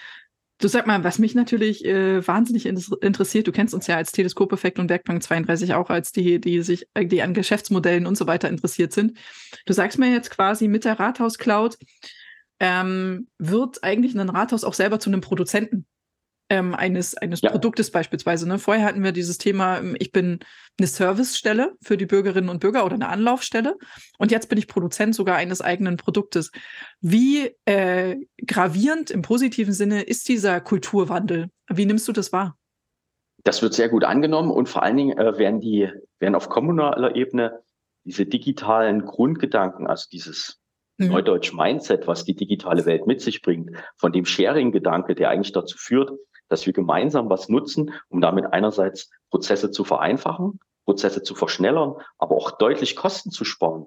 Du 0.58 0.68
sag 0.68 0.86
mal, 0.86 1.02
was 1.02 1.18
mich 1.18 1.34
natürlich 1.34 1.84
äh, 1.84 2.26
wahnsinnig 2.26 2.66
interessiert, 2.66 3.46
du 3.46 3.52
kennst 3.52 3.74
uns 3.74 3.86
ja 3.88 3.96
als 3.96 4.12
Teleskopeffekt 4.12 4.78
und 4.78 4.88
Werkbank 4.88 5.22
32 5.22 5.74
auch 5.74 5.90
als 5.90 6.12
die, 6.12 6.40
die 6.40 6.62
sich, 6.62 6.86
äh, 6.94 7.06
die 7.06 7.22
an 7.22 7.34
Geschäftsmodellen 7.34 8.06
und 8.06 8.16
so 8.16 8.26
weiter 8.26 8.48
interessiert 8.48 8.92
sind. 8.92 9.18
Du 9.66 9.72
sagst 9.72 9.98
mir 9.98 10.12
jetzt 10.12 10.30
quasi 10.30 10.68
mit 10.68 10.84
der 10.84 11.00
Rathaus 11.00 11.38
Cloud 11.38 11.76
ähm, 12.60 13.28
wird 13.38 13.82
eigentlich 13.82 14.14
ein 14.14 14.28
Rathaus 14.28 14.64
auch 14.64 14.74
selber 14.74 15.00
zu 15.00 15.10
einem 15.10 15.20
Produzenten 15.20 15.86
ähm, 16.50 16.74
eines, 16.74 17.16
eines 17.16 17.40
ja. 17.40 17.50
Produktes 17.50 17.90
beispielsweise. 17.90 18.46
Ne? 18.48 18.58
Vorher 18.58 18.84
hatten 18.84 19.02
wir 19.02 19.12
dieses 19.12 19.38
Thema, 19.38 19.78
ähm, 19.78 19.96
ich 19.98 20.12
bin 20.12 20.40
eine 20.78 20.86
Servicestelle 20.86 21.72
für 21.82 21.96
die 21.96 22.06
Bürgerinnen 22.06 22.48
und 22.48 22.60
Bürger 22.60 22.84
oder 22.84 22.94
eine 22.94 23.08
Anlaufstelle 23.08 23.76
und 24.18 24.30
jetzt 24.30 24.48
bin 24.48 24.58
ich 24.58 24.68
Produzent 24.68 25.14
sogar 25.14 25.36
eines 25.36 25.60
eigenen 25.60 25.96
Produktes. 25.96 26.50
Wie 27.00 27.50
äh, 27.64 28.16
gravierend 28.46 29.10
im 29.10 29.22
positiven 29.22 29.72
Sinne 29.72 30.02
ist 30.02 30.28
dieser 30.28 30.60
Kulturwandel? 30.60 31.50
Wie 31.68 31.86
nimmst 31.86 32.06
du 32.08 32.12
das 32.12 32.32
wahr? 32.32 32.56
Das 33.44 33.62
wird 33.62 33.74
sehr 33.74 33.88
gut 33.88 34.04
angenommen 34.04 34.50
und 34.50 34.68
vor 34.68 34.82
allen 34.82 34.96
Dingen 34.96 35.18
äh, 35.18 35.38
werden 35.38 35.60
die, 35.60 35.90
werden 36.18 36.34
auf 36.34 36.48
kommunaler 36.48 37.14
Ebene 37.14 37.60
diese 38.04 38.26
digitalen 38.26 39.04
Grundgedanken, 39.06 39.86
also 39.86 40.08
dieses 40.10 40.60
mhm. 40.98 41.08
Neudeutsch 41.08 41.54
Mindset, 41.54 42.06
was 42.06 42.24
die 42.24 42.34
digitale 42.34 42.84
Welt 42.86 43.06
mit 43.06 43.20
sich 43.20 43.42
bringt, 43.42 43.70
von 43.96 44.12
dem 44.12 44.24
Sharing-Gedanke, 44.24 45.14
der 45.14 45.30
eigentlich 45.30 45.52
dazu 45.52 45.78
führt, 45.78 46.10
dass 46.48 46.66
wir 46.66 46.72
gemeinsam 46.72 47.30
was 47.30 47.48
nutzen, 47.48 47.92
um 48.08 48.20
damit 48.20 48.52
einerseits 48.52 49.10
Prozesse 49.30 49.70
zu 49.70 49.84
vereinfachen, 49.84 50.60
Prozesse 50.84 51.22
zu 51.22 51.34
verschnellern, 51.34 51.94
aber 52.18 52.36
auch 52.36 52.52
deutlich 52.52 52.96
Kosten 52.96 53.30
zu 53.30 53.44
sparen. 53.44 53.86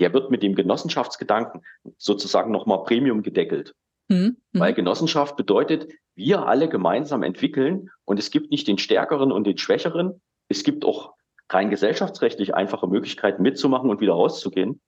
Der 0.00 0.12
wird 0.12 0.30
mit 0.30 0.42
dem 0.42 0.54
Genossenschaftsgedanken 0.54 1.62
sozusagen 1.96 2.52
nochmal 2.52 2.84
Premium 2.84 3.22
gedeckelt. 3.22 3.74
Mhm. 4.08 4.38
Weil 4.52 4.72
Genossenschaft 4.72 5.36
bedeutet, 5.36 5.92
wir 6.14 6.46
alle 6.46 6.68
gemeinsam 6.68 7.22
entwickeln 7.22 7.90
und 8.04 8.18
es 8.18 8.30
gibt 8.30 8.50
nicht 8.50 8.66
den 8.66 8.78
Stärkeren 8.78 9.30
und 9.30 9.46
den 9.46 9.58
Schwächeren. 9.58 10.20
Es 10.48 10.64
gibt 10.64 10.84
auch 10.84 11.12
rein 11.50 11.70
gesellschaftsrechtlich 11.70 12.54
einfache 12.54 12.86
Möglichkeiten 12.86 13.42
mitzumachen 13.42 13.90
und 13.90 14.00
wieder 14.00 14.14
rauszugehen. 14.14 14.80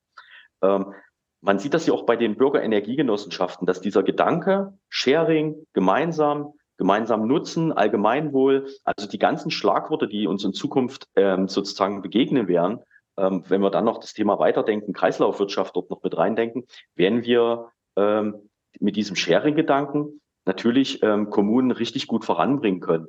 Ähm, 0.62 0.94
man 1.42 1.58
sieht 1.58 1.72
das 1.72 1.86
ja 1.86 1.94
auch 1.94 2.04
bei 2.04 2.16
den 2.16 2.36
Bürgerenergiegenossenschaften, 2.36 3.66
dass 3.66 3.80
dieser 3.80 4.02
Gedanke, 4.02 4.78
Sharing, 4.88 5.66
gemeinsam, 5.72 6.54
gemeinsam 6.80 7.26
nutzen, 7.26 7.72
Allgemeinwohl, 7.72 8.66
also 8.84 9.06
die 9.06 9.18
ganzen 9.18 9.50
Schlagworte, 9.50 10.08
die 10.08 10.26
uns 10.26 10.44
in 10.46 10.54
Zukunft 10.54 11.08
ähm, 11.14 11.46
sozusagen 11.46 12.00
begegnen 12.00 12.48
werden, 12.48 12.78
ähm, 13.18 13.44
wenn 13.48 13.60
wir 13.60 13.68
dann 13.68 13.84
noch 13.84 13.98
das 13.98 14.14
Thema 14.14 14.38
weiterdenken, 14.38 14.94
Kreislaufwirtschaft 14.94 15.76
dort 15.76 15.90
noch 15.90 16.02
mit 16.02 16.16
reindenken, 16.16 16.64
werden 16.94 17.22
wir 17.22 17.66
ähm, 17.96 18.48
mit 18.78 18.96
diesem 18.96 19.14
Sharing-Gedanken 19.14 20.22
natürlich 20.46 21.02
ähm, 21.02 21.28
Kommunen 21.28 21.70
richtig 21.70 22.06
gut 22.06 22.24
voranbringen 22.24 22.80
können. 22.80 23.08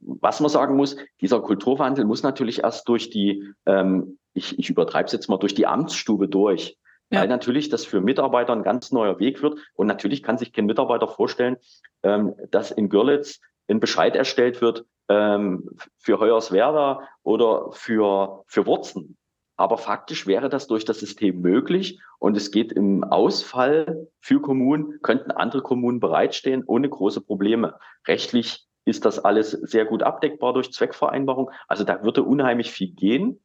Was 0.00 0.40
man 0.40 0.48
sagen 0.48 0.74
muss, 0.74 0.96
dieser 1.20 1.42
Kulturwandel 1.42 2.06
muss 2.06 2.22
natürlich 2.22 2.62
erst 2.62 2.88
durch 2.88 3.10
die, 3.10 3.44
ähm, 3.66 4.18
ich, 4.32 4.58
ich 4.58 4.70
übertreibe 4.70 5.04
es 5.04 5.12
jetzt 5.12 5.28
mal, 5.28 5.36
durch 5.36 5.54
die 5.54 5.66
Amtsstube 5.66 6.28
durch. 6.28 6.78
Ja. 7.10 7.20
Weil 7.20 7.28
natürlich 7.28 7.68
das 7.68 7.84
für 7.84 8.00
Mitarbeiter 8.00 8.52
ein 8.52 8.64
ganz 8.64 8.90
neuer 8.90 9.18
Weg 9.18 9.42
wird. 9.42 9.58
Und 9.74 9.86
natürlich 9.86 10.22
kann 10.22 10.38
sich 10.38 10.52
kein 10.52 10.66
Mitarbeiter 10.66 11.06
vorstellen, 11.06 11.56
ähm, 12.02 12.34
dass 12.50 12.70
in 12.70 12.88
Görlitz 12.88 13.40
ein 13.68 13.80
Bescheid 13.80 14.16
erstellt 14.16 14.60
wird 14.60 14.84
ähm, 15.08 15.70
für 15.98 16.18
Hoyerswerda 16.18 17.08
oder 17.22 17.70
für, 17.72 18.44
für 18.46 18.66
Wurzen. 18.66 19.16
Aber 19.56 19.78
faktisch 19.78 20.26
wäre 20.26 20.48
das 20.48 20.66
durch 20.66 20.84
das 20.84 21.00
System 21.00 21.40
möglich 21.40 21.98
und 22.18 22.36
es 22.36 22.50
geht 22.50 22.72
im 22.72 23.04
Ausfall 23.04 24.08
für 24.20 24.40
Kommunen, 24.40 25.00
könnten 25.00 25.30
andere 25.30 25.62
Kommunen 25.62 25.98
bereitstehen 25.98 26.62
ohne 26.66 26.88
große 26.88 27.22
Probleme. 27.22 27.78
Rechtlich 28.06 28.66
ist 28.84 29.04
das 29.04 29.18
alles 29.18 29.52
sehr 29.52 29.86
gut 29.86 30.02
abdeckbar 30.02 30.52
durch 30.52 30.72
Zweckvereinbarung. 30.72 31.50
Also 31.68 31.84
da 31.84 32.02
würde 32.02 32.22
unheimlich 32.22 32.70
viel 32.70 32.92
gehen 32.92 33.42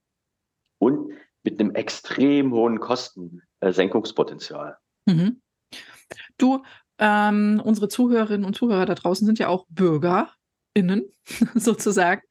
und 0.80 1.14
mit 1.44 1.60
einem 1.60 1.72
extrem 1.76 2.52
hohen 2.54 2.80
Kosten, 2.80 3.42
äh, 3.60 3.72
Senkungspotenzial. 3.72 4.78
Mhm. 5.06 5.42
Du, 6.38 6.64
ähm, 7.00 7.62
unsere 7.64 7.88
Zuhörerinnen 7.88 8.46
und 8.46 8.56
Zuhörer 8.56 8.86
da 8.86 8.96
draußen 8.96 9.26
sind 9.26 9.40
ja 9.40 9.48
auch 9.48 9.66
BürgerInnen 9.70 11.12
sozusagen. 11.56 12.22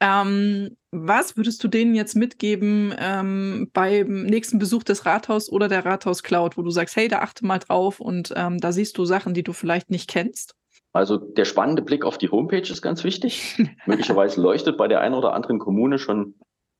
Ähm, 0.00 0.76
was 0.90 1.36
würdest 1.36 1.62
du 1.64 1.68
denen 1.68 1.94
jetzt 1.94 2.14
mitgeben 2.14 2.94
ähm, 2.98 3.70
beim 3.72 4.24
nächsten 4.24 4.58
Besuch 4.58 4.82
des 4.82 5.06
Rathaus 5.06 5.50
oder 5.50 5.68
der 5.68 5.84
Rathaus 5.84 6.22
Cloud, 6.22 6.56
wo 6.56 6.62
du 6.62 6.70
sagst, 6.70 6.96
hey, 6.96 7.08
da 7.08 7.20
achte 7.20 7.46
mal 7.46 7.58
drauf 7.58 8.00
und 8.00 8.32
ähm, 8.36 8.58
da 8.58 8.72
siehst 8.72 8.98
du 8.98 9.04
Sachen, 9.04 9.34
die 9.34 9.42
du 9.42 9.52
vielleicht 9.52 9.90
nicht 9.90 10.08
kennst? 10.08 10.54
Also 10.92 11.16
der 11.18 11.44
spannende 11.44 11.82
Blick 11.82 12.04
auf 12.04 12.18
die 12.18 12.30
Homepage 12.30 12.62
ist 12.62 12.82
ganz 12.82 13.04
wichtig. 13.04 13.62
Möglicherweise 13.86 14.40
leuchtet 14.40 14.76
bei 14.78 14.88
der 14.88 15.00
einen 15.00 15.14
oder 15.14 15.34
anderen 15.34 15.58
Kommune 15.58 15.98
schon 15.98 16.34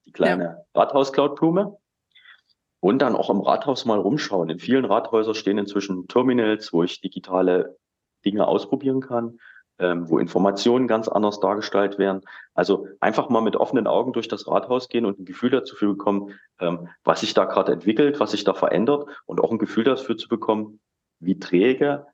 die 0.09 0.12
kleine 0.12 0.44
ja. 0.44 0.57
Rathaus-Cloud-Blume. 0.75 1.77
Und 2.81 3.01
dann 3.01 3.16
auch 3.16 3.29
im 3.29 3.40
Rathaus 3.40 3.85
mal 3.85 3.99
rumschauen. 3.99 4.51
In 4.51 4.61
vielen 4.61 4.85
Rathäusern 4.85 5.35
stehen 5.35 5.59
inzwischen 5.59 6.07
Terminals, 6.07 6.73
wo 6.73 6.85
ich 6.85 7.01
digitale 7.01 7.77
Dinge 8.25 8.47
ausprobieren 8.47 9.01
kann, 9.01 9.40
ähm, 9.81 10.09
wo 10.09 10.18
Informationen 10.18 10.87
ganz 10.87 11.09
anders 11.09 11.40
dargestellt 11.40 11.99
werden. 11.99 12.23
Also 12.55 12.87
einfach 13.01 13.29
mal 13.31 13.42
mit 13.42 13.57
offenen 13.57 13.88
Augen 13.88 14.12
durch 14.12 14.29
das 14.29 14.47
Rathaus 14.47 14.88
gehen 14.88 15.07
und 15.07 15.18
ein 15.18 15.25
Gefühl 15.25 15.51
dafür 15.51 15.88
bekommen, 15.94 16.38
ähm, 16.61 16.88
was 17.03 17.21
sich 17.21 17.35
da 17.35 17.47
gerade 17.47 17.73
entwickelt, 17.73 18.21
was 18.21 18.31
sich 18.31 18.44
da 18.44 18.55
verändert 18.55 19.09
und 19.27 19.40
auch 19.40 19.51
ein 19.51 19.59
Gefühl 19.59 19.85
dafür 19.85 20.16
zu 20.16 20.29
bekommen, 20.29 20.81
wie 21.18 21.38
träge, 21.38 22.07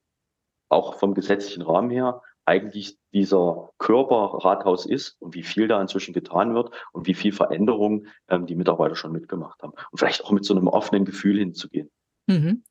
auch 0.70 0.94
vom 0.94 1.14
gesetzlichen 1.14 1.62
Rahmen 1.62 1.90
her, 1.90 2.22
eigentlich 2.46 2.98
dieser 3.12 3.70
Körper 3.78 4.44
Rathaus 4.44 4.86
ist 4.86 5.16
und 5.20 5.34
wie 5.34 5.42
viel 5.42 5.68
da 5.68 5.80
inzwischen 5.80 6.12
getan 6.12 6.54
wird 6.54 6.70
und 6.92 7.06
wie 7.06 7.14
viel 7.14 7.32
Veränderungen 7.32 8.08
ähm, 8.28 8.46
die 8.46 8.56
Mitarbeiter 8.56 8.96
schon 8.96 9.12
mitgemacht 9.12 9.62
haben. 9.62 9.72
Und 9.90 9.98
vielleicht 9.98 10.24
auch 10.24 10.30
mit 10.30 10.44
so 10.44 10.54
einem 10.54 10.68
offenen 10.68 11.04
Gefühl 11.04 11.38
hinzugehen. 11.38 11.90
Mhm. 12.26 12.64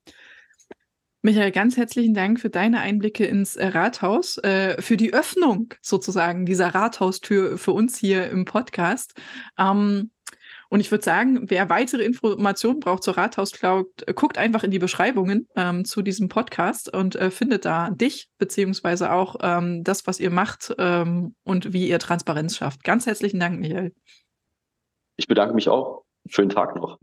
Michael, 1.25 1.51
ganz 1.51 1.77
herzlichen 1.77 2.13
Dank 2.13 2.41
für 2.41 2.49
deine 2.49 2.81
Einblicke 2.81 3.25
ins 3.25 3.55
äh, 3.55 3.67
Rathaus, 3.67 4.38
äh, 4.39 4.81
für 4.81 4.97
die 4.97 5.13
Öffnung 5.13 5.73
sozusagen 5.81 6.45
dieser 6.45 6.75
Rathaustür 6.75 7.57
für 7.57 7.71
uns 7.71 7.97
hier 7.97 8.29
im 8.29 8.43
Podcast. 8.43 9.13
Ähm, 9.57 10.12
und 10.73 10.79
ich 10.79 10.89
würde 10.89 11.03
sagen, 11.03 11.51
wer 11.51 11.69
weitere 11.69 12.01
Informationen 12.01 12.79
braucht 12.79 13.03
zur 13.03 13.15
Rathaus 13.15 13.51
Cloud, 13.51 13.86
äh, 14.07 14.13
guckt 14.15 14.39
einfach 14.39 14.63
in 14.63 14.71
die 14.71 14.79
Beschreibungen 14.79 15.47
ähm, 15.55 15.86
zu 15.86 16.01
diesem 16.01 16.29
Podcast 16.29 16.91
und 16.91 17.15
äh, 17.15 17.29
findet 17.29 17.65
da 17.65 17.91
dich, 17.91 18.27
beziehungsweise 18.39 19.12
auch 19.12 19.36
ähm, 19.43 19.83
das, 19.83 20.07
was 20.07 20.19
ihr 20.19 20.31
macht 20.31 20.73
ähm, 20.79 21.36
und 21.43 21.73
wie 21.73 21.88
ihr 21.88 21.99
Transparenz 21.99 22.57
schafft. 22.57 22.83
Ganz 22.83 23.05
herzlichen 23.05 23.39
Dank, 23.39 23.59
Michael. 23.59 23.93
Ich 25.15 25.27
bedanke 25.27 25.53
mich 25.53 25.69
auch. 25.69 26.05
Schönen 26.27 26.49
Tag 26.49 26.75
noch. 26.75 26.97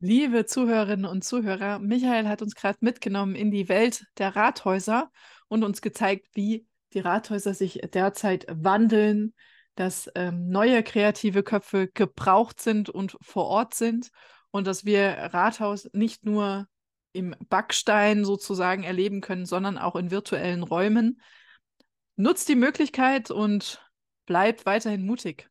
Liebe 0.00 0.44
Zuhörerinnen 0.44 1.06
und 1.06 1.24
Zuhörer, 1.24 1.78
Michael 1.78 2.28
hat 2.28 2.42
uns 2.42 2.54
gerade 2.54 2.76
mitgenommen 2.82 3.36
in 3.36 3.50
die 3.50 3.70
Welt 3.70 4.04
der 4.18 4.36
Rathäuser 4.36 5.10
und 5.48 5.64
uns 5.64 5.80
gezeigt, 5.80 6.26
wie 6.34 6.66
die 6.92 7.00
Rathäuser 7.00 7.54
sich 7.54 7.80
derzeit 7.94 8.44
wandeln, 8.50 9.32
dass 9.76 10.10
ähm, 10.14 10.48
neue 10.48 10.82
kreative 10.82 11.42
Köpfe 11.42 11.88
gebraucht 11.88 12.60
sind 12.60 12.90
und 12.90 13.16
vor 13.20 13.46
Ort 13.46 13.74
sind 13.74 14.10
und 14.50 14.66
dass 14.66 14.84
wir 14.84 15.10
Rathaus 15.32 15.88
nicht 15.92 16.24
nur 16.24 16.66
im 17.12 17.34
Backstein 17.48 18.24
sozusagen 18.24 18.82
erleben 18.82 19.20
können, 19.20 19.46
sondern 19.46 19.78
auch 19.78 19.96
in 19.96 20.10
virtuellen 20.10 20.62
Räumen. 20.62 21.20
Nutzt 22.16 22.48
die 22.48 22.56
Möglichkeit 22.56 23.30
und 23.30 23.82
bleibt 24.26 24.66
weiterhin 24.66 25.06
mutig. 25.06 25.48